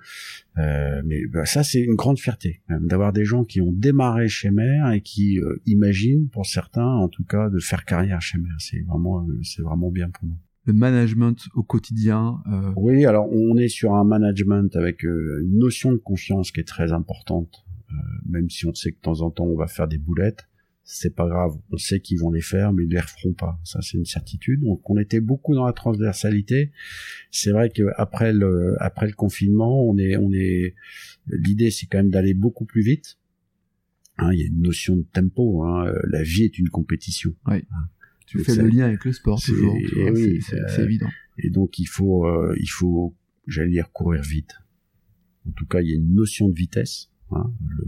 [0.57, 4.51] Euh, mais bah, ça, c'est une grande fierté d'avoir des gens qui ont démarré chez
[4.51, 8.55] Mère et qui euh, imaginent, pour certains, en tout cas, de faire carrière chez Mère.
[8.59, 12.73] C'est vraiment, euh, c'est vraiment bien pour nous le management au quotidien euh...
[12.75, 16.67] Oui, alors on est sur un management avec euh, une notion de confiance qui est
[16.67, 17.66] très importante, euh,
[18.25, 20.47] même si on sait que de temps en temps on va faire des boulettes,
[20.89, 21.51] c'est pas grave.
[21.71, 23.59] On sait qu'ils vont les faire, mais ils les referont pas.
[23.65, 24.61] Ça, c'est une certitude.
[24.61, 26.71] Donc, on était beaucoup dans la transversalité.
[27.29, 30.75] C'est vrai que après le après le confinement, on est on est
[31.27, 33.17] l'idée, c'est quand même d'aller beaucoup plus vite.
[34.17, 35.63] Hein, il y a une notion de tempo.
[35.65, 35.91] Hein.
[36.05, 37.35] La vie est une compétition.
[37.47, 37.65] Oui.
[37.69, 37.89] Hein.
[38.25, 39.73] Tu fais le lien avec le sport toujours.
[39.73, 41.09] oui, c'est euh, évident.
[41.37, 43.13] Et donc, il faut euh, il faut,
[43.45, 44.53] j'allais dire courir vite.
[45.45, 47.09] En tout cas, il y a une notion de vitesse.
[47.31, 47.51] Hein.
[47.69, 47.87] Le,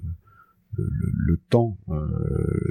[0.77, 2.07] le, temps, euh,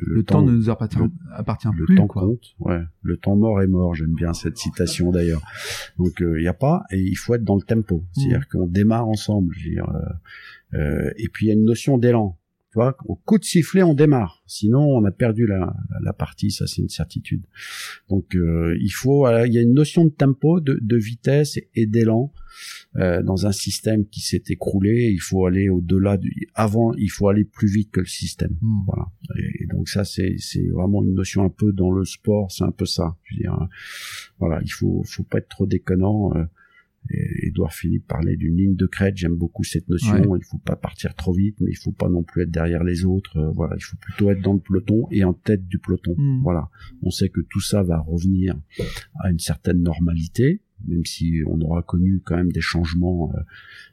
[0.06, 0.98] le, temps, ne nous appartient,
[1.34, 1.96] appartient le plus.
[1.96, 2.22] temps quoi.
[2.22, 2.80] compte, ouais.
[3.02, 3.94] Le temps mort est mort.
[3.94, 5.42] J'aime bien cette citation d'ailleurs.
[5.98, 8.04] Donc il euh, n'y a pas et il faut être dans le tempo.
[8.12, 8.44] C'est-à-dire mmh.
[8.50, 9.54] qu'on démarre ensemble.
[9.58, 12.37] Je veux dire, euh, euh, et puis il y a une notion d'élan.
[12.70, 14.42] Tu vois, au coup de sifflet, on démarre.
[14.46, 16.50] Sinon, on a perdu la, la, partie.
[16.50, 17.42] Ça, c'est une certitude.
[18.10, 21.86] Donc, euh, il faut, il y a une notion de tempo, de, de vitesse et,
[21.86, 22.30] d'élan
[22.96, 25.10] euh, dans un système qui s'est écroulé.
[25.10, 26.50] Il faut aller au-delà du.
[26.54, 28.54] Avant, il faut aller plus vite que le système.
[28.60, 28.84] Hmm.
[28.86, 29.10] Voilà.
[29.38, 32.52] Et, donc ça, c'est c'est vraiment une notion un peu dans le sport.
[32.52, 33.16] C'est un peu ça.
[33.24, 33.68] Je veux dire,
[34.38, 36.32] voilà, il faut faut pas être trop déconnant.
[37.10, 39.16] Édouard Philippe parlait d'une ligne de crête.
[39.16, 40.36] J'aime beaucoup cette notion.
[40.36, 43.04] Il faut pas partir trop vite, mais il faut pas non plus être derrière les
[43.04, 43.38] autres.
[43.38, 46.14] Euh, voilà, il faut plutôt être dans le peloton et en tête du peloton.
[46.16, 46.42] Hmm.
[46.42, 46.68] Voilà.
[47.02, 48.58] On sait que tout ça va revenir
[49.20, 53.40] à une certaine normalité, même si on aura connu quand même des changements euh,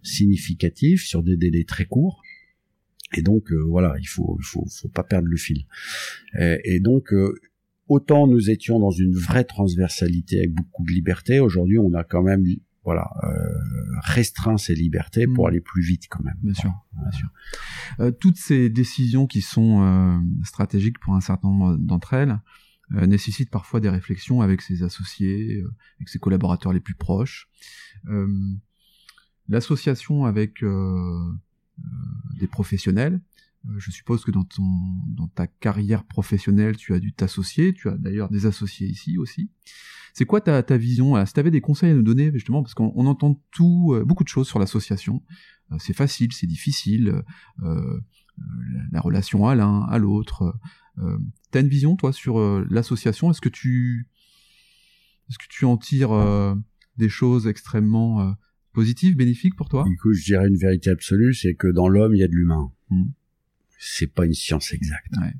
[0.03, 2.21] significatifs sur des délais très courts.
[3.15, 5.65] Et donc euh, voilà, il faut, il faut, faut pas perdre le fil.
[6.37, 7.13] Et, et donc
[7.87, 12.23] autant nous étions dans une vraie transversalité avec beaucoup de liberté, aujourd'hui on a quand
[12.23, 12.43] même
[12.85, 13.29] voilà, euh,
[14.03, 15.47] restreint ses libertés pour mm.
[15.49, 16.37] aller plus vite quand même.
[16.43, 17.27] Bien sûr, bien sûr.
[17.99, 22.39] Euh, toutes ces décisions qui sont euh, stratégiques pour un certain nombre d'entre elles
[22.91, 25.63] nécessitent parfois des réflexions avec ses associés,
[25.97, 27.49] avec ses collaborateurs les plus proches.
[29.49, 30.63] L'association avec
[32.39, 33.21] des professionnels,
[33.77, 34.63] je suppose que dans ton
[35.07, 37.73] dans ta carrière professionnelle, tu as dû t'associer.
[37.73, 39.49] Tu as d'ailleurs des associés ici aussi.
[40.13, 41.25] C'est quoi ta, ta vision?
[41.25, 44.23] Si tu avais des conseils à nous donner, justement, parce qu'on entend tout, euh, beaucoup
[44.23, 45.21] de choses sur l'association.
[45.71, 47.21] Euh, c'est facile, c'est difficile.
[47.63, 47.99] Euh,
[48.91, 50.57] la relation à l'un, à l'autre.
[50.99, 51.17] Euh,
[51.51, 53.31] T'as une vision, toi, sur l'association?
[53.31, 54.07] Est-ce que tu,
[55.29, 56.55] est-ce que tu en tires
[56.97, 58.35] des choses extrêmement
[58.73, 59.85] positives, bénéfiques pour toi?
[59.85, 62.33] Du coup, je dirais une vérité absolue, c'est que dans l'homme, il y a de
[62.33, 62.71] l'humain.
[62.89, 63.03] Mmh.
[63.79, 65.13] C'est pas une science exacte.
[65.17, 65.33] Ouais.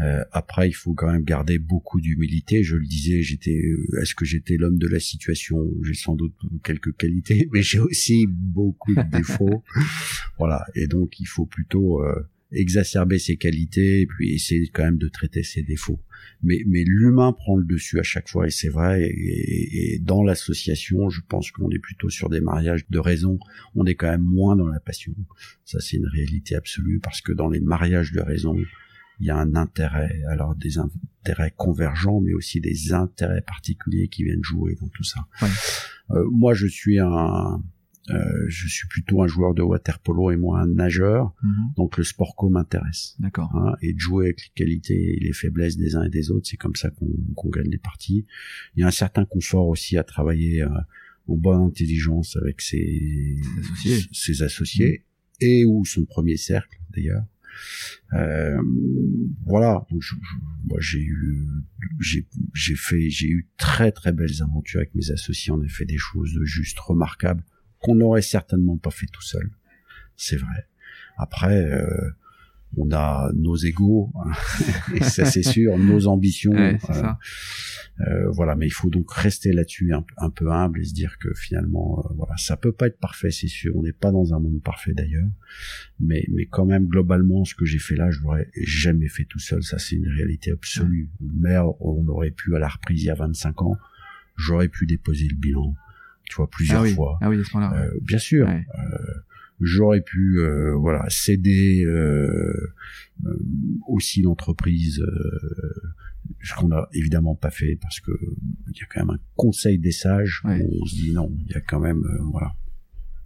[0.00, 2.62] Euh, après, il faut quand même garder beaucoup d'humilité.
[2.62, 5.58] Je le disais, j'étais, euh, est-ce que j'étais l'homme de la situation?
[5.82, 9.64] J'ai sans doute quelques qualités, mais j'ai aussi beaucoup de défauts.
[10.38, 12.14] voilà, et donc il faut plutôt euh,
[12.50, 16.00] exacerber ses qualités et puis essayer quand même de traiter ses défauts.
[16.42, 19.02] Mais, mais l'humain prend le dessus à chaque fois et c'est vrai.
[19.02, 23.38] Et, et dans l'association, je pense qu'on est plutôt sur des mariages de raison.
[23.74, 25.14] On est quand même moins dans la passion.
[25.64, 28.56] Ça, c'est une réalité absolue parce que dans les mariages de raison,
[29.20, 34.24] il y a un intérêt, alors des intérêts convergents, mais aussi des intérêts particuliers qui
[34.24, 35.26] viennent jouer dans tout ça.
[36.10, 37.62] Euh, moi, je suis un,
[38.10, 41.72] euh, je suis plutôt un joueur de water polo et moi un nageur, mhm.
[41.76, 43.16] donc le sport co m'intéresse.
[43.18, 43.54] D'accord.
[43.54, 46.46] Hein, et de jouer avec les qualités et les faiblesses des uns et des autres,
[46.48, 48.26] c'est comme ça qu'on gagne les parties.
[48.76, 50.68] Il y a un certain confort aussi à travailler euh,
[51.26, 55.04] en bonne intelligence avec ses, associés, ses associés
[55.42, 55.48] mhm.
[55.48, 57.24] et ou son premier cercle d'ailleurs.
[58.12, 58.62] Euh,
[59.44, 59.84] voilà,
[60.64, 61.44] moi j'ai eu,
[62.00, 65.52] j'ai fait, j'ai eu très très belles aventures avec mes associés.
[65.52, 67.42] On a fait des choses juste remarquables
[67.80, 69.50] qu'on n'aurait certainement pas fait tout seul.
[70.16, 70.66] C'est vrai.
[71.16, 72.10] Après, euh,
[72.76, 74.30] on a nos égaux, hein,
[74.94, 76.52] et ça c'est sûr, nos ambitions.
[76.52, 77.18] Ouais, ça.
[78.00, 81.32] Euh, voilà, mais il faut donc rester là-dessus un, peu humble et se dire que
[81.34, 83.74] finalement, euh, voilà, ça peut pas être parfait, c'est sûr.
[83.74, 85.28] On n'est pas dans un monde parfait d'ailleurs,
[85.98, 89.40] mais mais quand même globalement, ce que j'ai fait là, je l'aurais jamais fait tout
[89.40, 89.62] seul.
[89.62, 91.10] Ça, c'est une réalité absolue.
[91.20, 93.76] Mais on aurait pu à la reprise il y a 25 ans,
[94.36, 95.74] j'aurais pu déposer le bilan,
[96.28, 97.18] tu vois, plusieurs ah fois.
[97.20, 97.80] Ah oui, à ce moment-là.
[97.80, 98.48] Euh, bien sûr.
[98.48, 98.60] Euh,
[99.60, 101.84] j'aurais pu euh, voilà céder
[103.88, 105.02] aussi l'entreprise
[106.44, 108.12] ce qu'on a évidemment pas fait parce que
[108.68, 111.52] il y a quand même un conseil des sages où on se dit non il
[111.52, 112.54] y a quand même voilà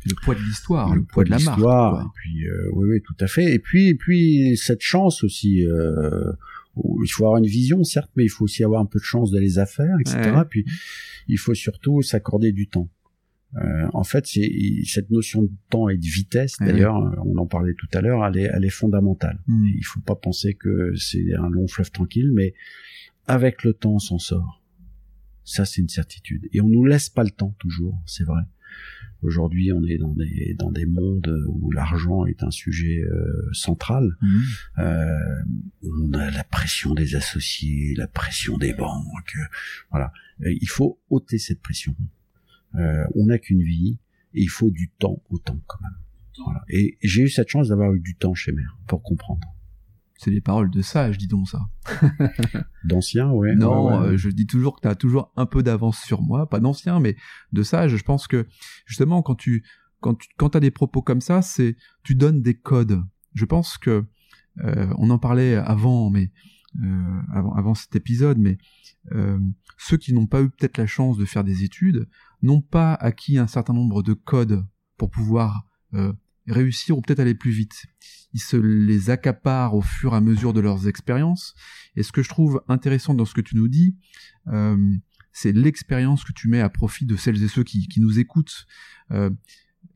[0.06, 3.26] le poids de l'histoire le, poids, de, la marque et puis oui oui tout à
[3.26, 5.66] fait et puis et puis cette chance aussi
[6.76, 9.30] il faut avoir une vision certes mais il faut aussi avoir un peu de chance
[9.30, 10.64] dans les affaires etc puis
[11.28, 12.88] il faut surtout s'accorder du temps
[13.56, 14.50] euh, en fait, c'est
[14.86, 16.56] cette notion de temps et de vitesse.
[16.58, 19.40] D'ailleurs, euh, on en parlait tout à l'heure, elle est, elle est fondamentale.
[19.46, 19.66] Mm.
[19.76, 22.54] Il faut pas penser que c'est un long fleuve tranquille, mais
[23.26, 24.62] avec le temps, on s'en sort.
[25.44, 26.48] Ça, c'est une certitude.
[26.52, 28.42] Et on nous laisse pas le temps toujours, c'est vrai.
[29.22, 34.16] Aujourd'hui, on est dans des dans des mondes où l'argent est un sujet euh, central.
[34.20, 34.42] Mhm.
[34.78, 35.42] Euh,
[35.82, 39.36] on a la pression des associés, la pression des banques.
[39.90, 40.12] voilà,
[40.42, 41.94] Euh, il faut ôter cette pression.
[42.74, 43.98] Euh, on n'a qu'une vie
[44.34, 45.96] et il faut du temps au temps quand même.
[46.44, 46.64] Voilà.
[46.68, 49.46] Et j'ai eu cette chance d'avoir eu du temps chez Mère pour comprendre.
[50.22, 51.68] C'est les paroles de sage, dis donc ça.
[52.84, 53.56] D'anciens, ouais.
[53.56, 54.06] non, ouais, ouais.
[54.12, 57.00] euh, je dis toujours que tu as toujours un peu d'avance sur moi, pas d'ancien,
[57.00, 57.16] mais
[57.50, 57.96] de sage.
[57.96, 58.46] Je pense que
[58.86, 59.64] justement, quand tu
[59.98, 63.02] quand tu quand as des propos comme ça, c'est tu donnes des codes.
[63.34, 64.04] Je pense que
[64.60, 66.30] euh, on en parlait avant, mais
[66.84, 68.58] euh, avant, avant cet épisode, mais
[69.76, 72.08] ceux qui n'ont pas eu peut-être la chance de faire des études
[72.42, 74.64] n'ont pas acquis un certain nombre de codes
[74.96, 75.66] pour pouvoir
[76.48, 77.86] réussir ou peut-être aller plus vite.
[78.34, 81.54] Ils se les accaparent au fur et à mesure de leurs expériences.
[81.96, 83.96] Et ce que je trouve intéressant dans ce que tu nous dis,
[84.48, 84.76] euh,
[85.32, 88.66] c'est l'expérience que tu mets à profit de celles et ceux qui, nous écoutent.
[89.10, 89.30] Euh,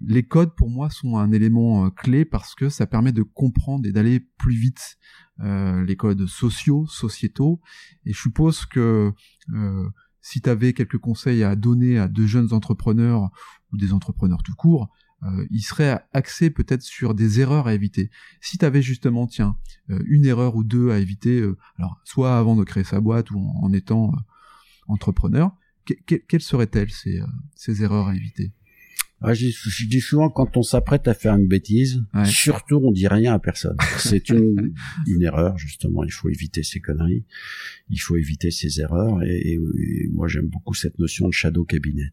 [0.01, 3.87] les codes, pour moi, sont un élément euh, clé parce que ça permet de comprendre
[3.87, 4.99] et d'aller plus vite.
[5.39, 7.61] Les codes sociaux, sociétaux.
[8.07, 9.13] Et je suppose que
[10.23, 13.29] si tu avais quelques conseils à donner à de jeunes entrepreneurs
[13.71, 14.89] ou des entrepreneurs tout court,
[15.27, 18.11] euh, ils seraient axés peut-être sur des erreurs à éviter.
[18.41, 19.57] Si tu avais justement, tiens,
[19.91, 23.31] euh, une erreur ou deux à éviter, euh, alors soit avant de créer sa boîte
[23.31, 24.13] ou en, en étant
[24.89, 25.51] entrepreneur,
[25.85, 27.21] que- que- quelles seraient-elles ces,
[27.55, 28.53] ces erreurs à éviter?
[29.23, 32.27] Ah, je, je dis souvent quand on s'apprête à faire une bêtise, Ouais.
[32.27, 33.77] surtout on dit rien à personne.
[33.99, 34.75] C'est une,
[35.07, 36.05] une erreur justement.
[36.05, 37.25] Il faut éviter ces conneries.
[37.89, 39.23] Il faut éviter ces erreurs.
[39.23, 42.11] Et, et- et moi j'aime beaucoup cette notion de shadow cabinet.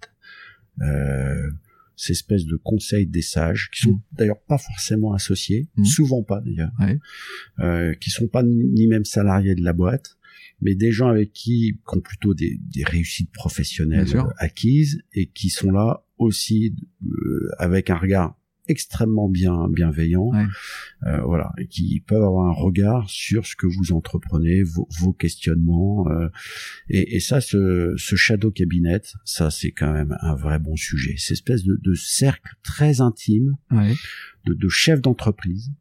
[0.81, 1.51] Euh,
[1.95, 4.01] ces espèces de conseils des sages qui sont Mm.
[4.13, 5.85] d'ailleurs pas forcément associés, Mm.
[5.85, 6.99] souvent pas d'ailleurs, Ouais.
[7.59, 10.17] euh, qui sont pas ni même salariés de la boîte,
[10.61, 15.49] mais des gens avec qui, qui ont plutôt des, des réussites professionnelles acquises et qui
[15.49, 16.75] sont là aussi
[17.05, 18.37] euh, avec un regard
[18.67, 20.45] extrêmement bien bienveillant, Ouais.
[21.07, 25.11] euh, voilà, et qui peuvent avoir un regard sur ce que vous entreprenez, vos, vos
[25.13, 26.29] questionnements, euh,
[26.89, 31.15] et, et ça, ce, ce shadow cabinet, ça c'est quand même un vrai bon sujet.
[31.17, 33.93] Cette espèce de, de cercle très intime Ouais.
[34.45, 35.71] de, de chefs d'entreprise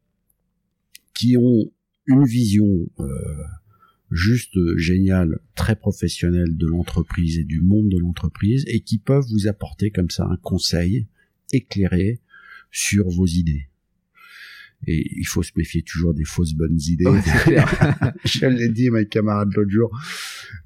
[1.14, 1.70] qui ont
[2.06, 2.66] une vision
[2.98, 3.06] euh,
[4.10, 9.46] juste géniale, très professionnelle de l'entreprise et du monde de l'entreprise, et qui peuvent vous
[9.46, 11.06] apporter comme ça un conseil
[11.52, 12.20] éclairé
[12.72, 13.68] sur vos idées.
[14.88, 17.04] Et il faut se méfier toujours des fausses bonnes idées.
[17.06, 17.20] Ouais.
[18.24, 19.96] Je l'ai dit à mes camarades l'autre jour.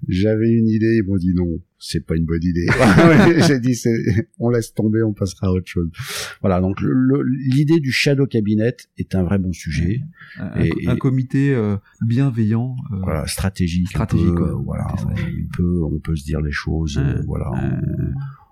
[0.09, 2.64] J'avais une idée, ils m'ont dit non, c'est pas une bonne idée.
[3.46, 3.78] J'ai dit
[4.38, 5.90] on laisse tomber, on passera à autre chose.
[6.40, 10.00] Voilà, donc l'idée du shadow cabinet est un vrai bon sujet.
[10.38, 11.76] un, Et- un et- comité euh,
[12.07, 12.74] bienveillant.
[12.94, 13.94] euh, Voilà, stratégique.
[13.96, 14.16] un peu,
[14.64, 17.50] voilà, on peut, on peut se dire les choses, euh, voilà.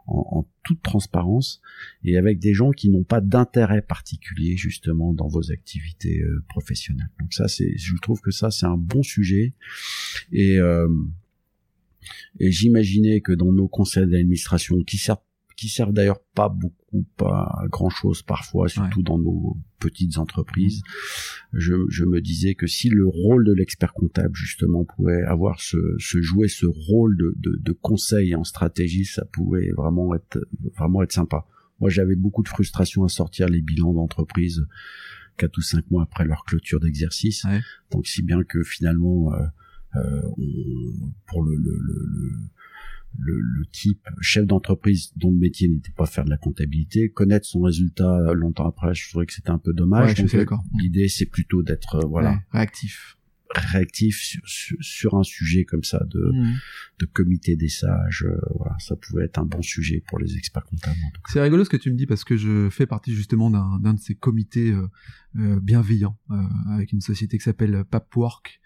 [0.06, 1.60] En, en- toute transparence
[2.04, 7.10] et avec des gens qui n'ont pas d'intérêt particulier justement dans vos activités euh, professionnelles.
[7.20, 9.52] Donc ça, c'est, je trouve que ça c'est un bon sujet
[10.32, 10.88] et euh,
[12.40, 15.18] et j'imaginais que dans nos conseils d'administration qui servent
[15.56, 20.82] qui servent d'ailleurs pas beaucoup, pas grand chose parfois, surtout dans nos petites entreprises.
[21.52, 25.76] Je, je me disais que si le rôle de l'expert comptable justement pouvait avoir ce,
[25.98, 30.38] ce jouer ce rôle de, de, de conseil en stratégie, ça pouvait vraiment être
[30.76, 31.46] vraiment être sympa.
[31.80, 34.64] Moi, j'avais beaucoup de frustration à sortir les bilans d'entreprise
[35.36, 37.44] quatre ou cinq mois après leur clôture d'exercice.
[37.44, 37.60] Ouais.
[37.90, 39.44] Donc, si bien que finalement, euh,
[39.96, 42.30] euh, on- pour le, le, le, le
[43.18, 47.46] le, le type chef d'entreprise dont le métier n'était pas faire de la comptabilité, connaître
[47.46, 50.18] son résultat longtemps après, je trouvais que c'était un peu dommage.
[50.20, 50.62] Ouais, d'accord.
[50.80, 53.16] L'idée, c'est plutôt d'être euh, voilà Ouais, réactif.
[53.54, 56.54] réactif sur, sur, sur un sujet comme ça de, Mhm.
[57.00, 58.24] de comité des sages.
[58.28, 60.96] euh, voilà, ça pouvait être un bon sujet pour les experts comptables.
[61.28, 63.94] C'est rigolo ce que tu me dis parce que je fais partie justement d'un d'un
[63.94, 64.88] de ces comités euh,
[65.38, 66.34] euh, bienveillants euh,
[66.72, 68.60] avec une société qui s'appelle Papwork.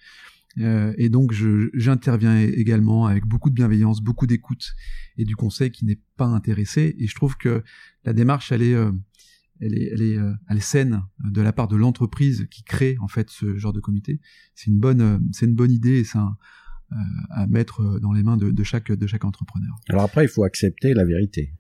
[0.61, 1.33] Euh, et donc
[1.75, 4.75] j'interviens également avec beaucoup de bienveillance, beaucoup d'écoute
[5.17, 6.97] et du conseil qui n'est pas intéressé.
[6.99, 7.63] Et je trouve que
[8.05, 8.91] la démarche elle est euh,
[9.61, 12.97] elle est, elle est, euh, elle est saine de la part de l'entreprise qui crée
[13.01, 14.21] en fait ce genre de comité.
[14.55, 16.95] C'est une bonne, c'est une bonne idée et c'est euh,
[17.31, 19.79] à mettre dans les mains de, de chaque de chaque entrepreneur.
[19.89, 21.53] Alors après, il faut accepter la vérité.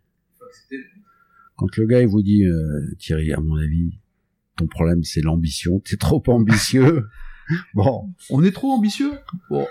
[1.57, 3.99] Quand le gars il vous dit euh, Thierry, à mon avis,
[4.57, 7.09] ton problème c'est l'ambition, t'es trop ambitieux.
[7.75, 9.13] bon, On est trop ambitieux.
[9.51, 9.67] Bon,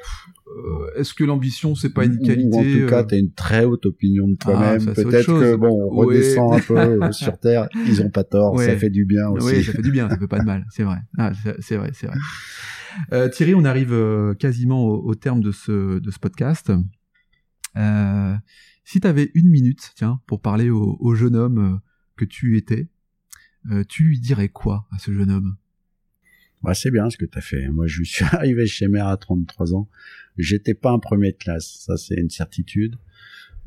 [0.47, 3.31] euh, est-ce que l'ambition c'est pas une qualité ou en tout cas, euh, t'as une
[3.31, 4.81] très haute opinion de toi-même.
[4.87, 6.05] Ah, autre Peut-être que bon, on Ouais.
[6.15, 7.67] redescend un peu sur terre.
[7.85, 8.65] Ils ont pas tort, Ouais.
[8.65, 9.55] ça fait du bien aussi.
[9.57, 10.97] Oui, ça fait du bien, ça fait pas de mal, c'est vrai.
[11.17, 12.17] Ah, c'est vrai, c'est vrai.
[13.13, 16.71] Euh, Thierry, on arrive euh, quasiment au, au terme de ce de ce podcast.
[17.77, 18.35] Euh,
[18.85, 21.77] Si tu avais une minute, tiens, pour parler au, jeune homme euh,
[22.15, 22.87] que tu étais,
[23.69, 25.57] euh, tu lui dirais quoi à ce jeune homme?
[26.63, 27.67] Bah, c'est bien ce que tu as fait.
[27.69, 29.89] Moi, je suis arrivé chez Mère à 33 ans.
[30.37, 32.95] J'étais pas un premier de classe, ça c'est une certitude.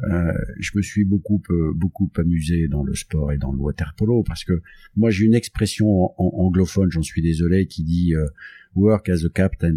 [0.04, 3.92] Euh, je me suis beaucoup euh, beaucoup amusé dans le sport et dans le water
[3.98, 4.62] polo parce que
[4.96, 8.26] moi j'ai une expression en, anglophone, j'en suis désolé, qui dit euh,
[8.74, 9.74] work as a captain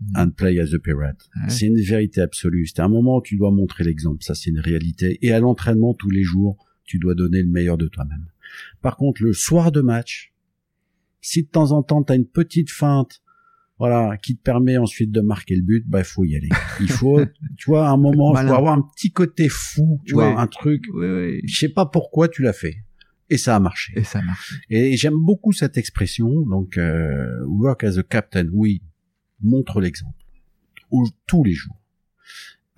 [0.00, 0.16] mm.
[0.16, 1.30] and play as a pirate.
[1.48, 2.66] C'est une vérité absolue.
[2.66, 5.18] C'est un moment où tu dois montrer l'exemple, ça c'est une réalité.
[5.22, 8.26] Et à l'entraînement tous les jours, tu dois donner le meilleur de toi-même.
[8.82, 10.34] Par contre, le soir de match,
[11.26, 13.20] si de temps en temps tu as une petite feinte
[13.78, 16.48] voilà, qui te permet ensuite de marquer le but, bah il faut y aller.
[16.80, 17.20] Il faut,
[17.58, 20.46] tu vois, à un moment, il faut avoir un petit côté fou, tu vois, un
[20.46, 20.84] truc.
[20.94, 22.76] Oui, Je sais pas pourquoi tu l'as fait.
[23.28, 23.92] Et ça a marché.
[23.96, 24.54] Et ça marche.
[24.70, 26.28] Et j'aime beaucoup cette expression.
[26.48, 28.82] Donc, euh, work as a captain, oui,
[29.42, 30.24] montre l'exemple.
[31.26, 31.76] Tous les jours.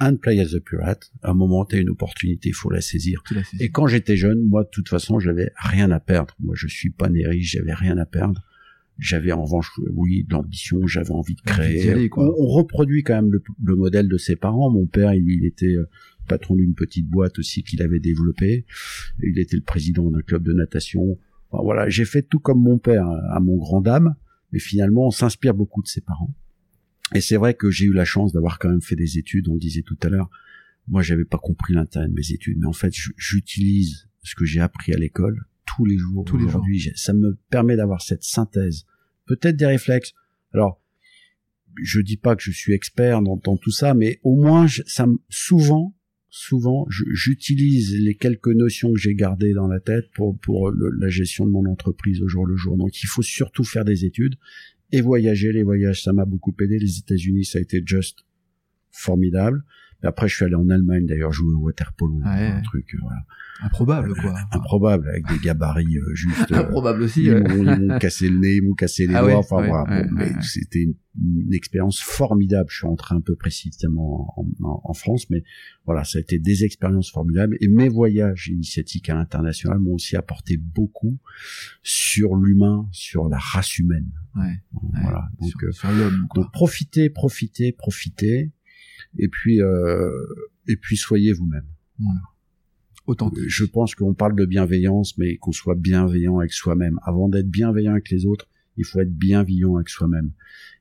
[0.01, 1.11] And play as a pirate.
[1.23, 3.23] À un moment, t'as une opportunité, il faut la saisir.
[3.59, 6.35] Et quand j'étais jeune, moi, de toute façon, j'avais rien à perdre.
[6.39, 8.43] Moi, je suis pas né riche, j'avais rien à perdre.
[8.99, 12.11] J'avais en revanche, oui, de l'ambition, j'avais envie de créer.
[12.17, 14.71] On, reproduit quand même le, modèle de ses parents.
[14.71, 15.89] Mon père, il, il était euh,
[16.29, 18.67] patron d'une petite boîte aussi qu'il avait développée.
[19.23, 21.19] Il était le président d'un club de natation.
[21.51, 24.15] voilà, j'ai fait tout comme mon père, à mon grand dame.
[24.53, 26.35] Mais finalement, on s'inspire beaucoup de ses parents.
[27.15, 29.49] Et c'est vrai que j'ai eu la chance d'avoir quand même fait des études.
[29.49, 30.31] On disait tout à l'heure,
[30.89, 34.61] moi, j'avais pas compris l'intérêt de mes études, mais en fait, j'utilise ce que j'ai
[34.61, 36.25] appris à l'école tous les jours.
[36.25, 38.87] Tous aujourd'hui, ça me permet d'avoir cette synthèse,
[39.27, 40.15] peut-être des réflexes.
[40.53, 40.81] Alors,
[41.83, 45.95] je dis pas que je suis expert dans, tout ça, mais au moins, ça souvent,
[46.31, 51.47] souvent, j'utilise les quelques notions que j'ai gardées dans la tête pour pour la gestion
[51.47, 52.77] de mon entreprise au jour le jour.
[52.77, 54.37] Donc, il faut surtout faire des études
[54.93, 55.53] et voyager.
[55.53, 56.79] Les voyages, ça m'a beaucoup aidé.
[56.79, 58.21] Les États-Unis, ça a été juste
[58.91, 59.65] formidable
[60.03, 63.21] après, je suis allé en Allemagne d'ailleurs jouer au water polo, un truc euh, voilà.
[63.63, 64.31] Improbable quoi.
[64.31, 66.53] Euh, improbable avec des gabarits euh, juste.
[66.53, 67.25] Improbable aussi.
[67.25, 69.39] Ils m'ont cassé le nez, ils m'ont cassé les ah doigts.
[69.39, 70.07] enfin voilà.
[70.13, 70.95] mais c'était une,
[71.53, 72.69] expérience formidable.
[72.71, 75.43] Je suis rentré un peu précisément en, en, France, mais
[75.85, 77.57] voilà, ça a été des expériences formidables.
[77.61, 81.19] Et mes voyages initiatiques à l'international m'ont aussi apporté beaucoup
[81.83, 84.13] sur l'humain, sur la race humaine.
[85.03, 85.25] Voilà.
[85.41, 86.29] Donc, sur, sur l'homme.
[86.37, 88.53] Donc profitez, profitez, profitez
[89.19, 90.11] et puis euh,
[90.67, 91.67] et puis soyez vous-même.
[91.99, 92.21] Voilà.
[93.07, 93.45] Authentique.
[93.49, 96.99] Je pense qu'on parle de bienveillance, mais qu'on soit bienveillant avec soi-même.
[97.03, 100.31] Avant d'être bienveillant avec les autres, il faut être bienveillant avec soi-même.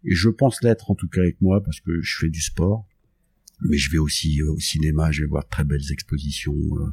[0.03, 2.86] Et je pense l'être en tout cas avec moi parce que je fais du sport
[3.61, 6.55] mais je vais aussi euh, au cinéma, je vais voir de très belles expositions.
[6.55, 6.91] Euh,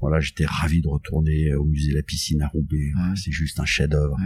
[0.00, 2.92] voilà, j'étais ravi de retourner au musée La Piscine à Roubaix.
[3.16, 4.16] C'est juste un chef-d'œuvre.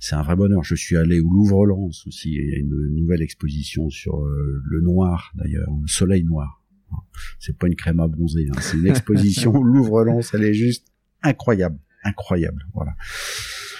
[0.00, 0.64] C'est un vrai bonheur.
[0.64, 2.30] Je suis allé au Louvre-Lens aussi.
[2.30, 6.62] Il y a une nouvelle exposition sur euh, le noir d'ailleurs, le soleil noir.
[7.38, 8.58] C'est pas une crème à bronzer, hein.
[8.60, 10.32] c'est une exposition Louvre-Lens.
[10.32, 10.86] Elle est juste
[11.22, 12.66] incroyable, incroyable.
[12.72, 12.96] Voilà.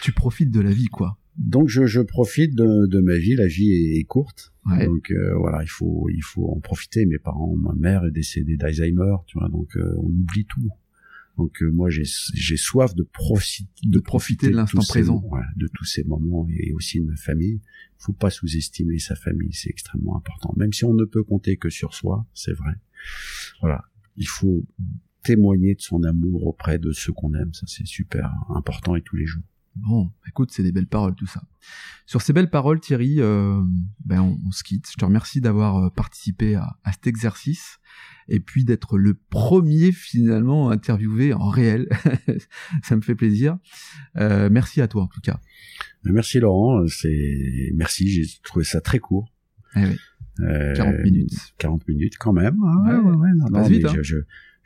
[0.03, 3.37] Tu profites de la vie, quoi donc je, je profite de, de, ma vie.
[3.37, 7.07] La vie est, courte, donc euh, voilà, il faut il faut en profiter.
[7.07, 10.69] Mes parents, ma mère est décédée d'Alzheimer, tu vois, donc euh, on oublie tout.
[11.37, 12.05] Donc euh, moi j'ai
[12.57, 15.23] soif de, profiter de, profiter de l'instant présent,
[15.57, 17.61] de tous ces moments et aussi de ma famille.
[17.63, 20.53] Il faut pas sous-estimer sa famille, c'est extrêmement important.
[20.57, 22.73] Même si on ne peut compter que sur soi, c'est vrai.
[23.61, 23.85] Voilà,
[24.17, 24.67] il faut
[25.23, 29.17] témoigner de son amour auprès de ceux qu'on aime, ça c'est super important et tous
[29.17, 29.45] les jours.
[29.77, 31.43] Bon, écoute, c'est des belles paroles tout ça.
[32.07, 33.61] Sur ces belles paroles, Thierry, euh,
[34.05, 34.87] ben on, se quitte.
[34.91, 37.79] Je te remercie d'avoir euh, participé à, cet exercice
[38.29, 41.89] et puis d'être le premier finalement interviewé en réel.
[42.83, 43.59] ça me fait plaisir.
[44.17, 45.41] Euh, merci à toi en tout cas.
[46.05, 46.87] Merci Laurent.
[46.89, 48.09] C'est merci.
[48.09, 49.33] J'ai trouvé ça très court.
[49.77, 49.97] Eh oui.
[50.77, 51.55] 40 minutes.
[51.59, 52.57] 40 minutes quand même.
[52.63, 53.95] ouais, ouais, ouais, non, vite, hein.
[54.03, 54.19] je,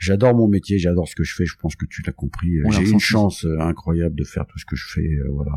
[0.03, 1.47] j'adore mon métier, j'adore ce que je fais.
[1.47, 2.59] Je pense que tu l'as compris.
[2.71, 5.53] J'ai une chance euh, incroyable de faire tout ce que je fais, euh, voilà.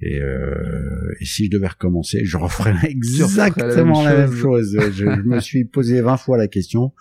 [0.00, 4.76] Et, euh, et, si je devais recommencer, je referais exactement la même, chose.
[4.92, 6.92] je, me suis posé 20 fois la question.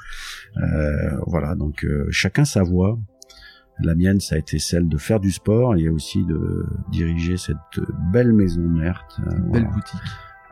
[1.26, 2.99] voilà, donc chacun sa voix.
[3.80, 7.58] La mienne, ça a été celle de faire du sport et aussi de diriger cette
[8.12, 9.08] belle maison mère.
[9.51, 9.99] belle boutique.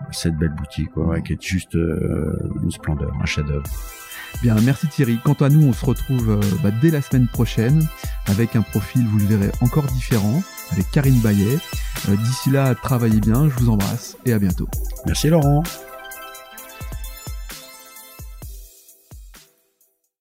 [0.10, 3.70] Cette belle boutique, quoi, qui est juste une splendeur, un chef-d'œuvre.
[4.42, 5.20] Bien, merci Thierry.
[5.24, 7.88] Quant à nous, on se retrouve euh, bah, dès la semaine prochaine
[8.28, 11.60] avec un profil, vous le verrez, encore différent, avec Karine Bayet.
[12.10, 14.68] Euh, d'ici là, travaillez bien, je vous embrasse et à bientôt.
[15.06, 15.64] Merci Laurent.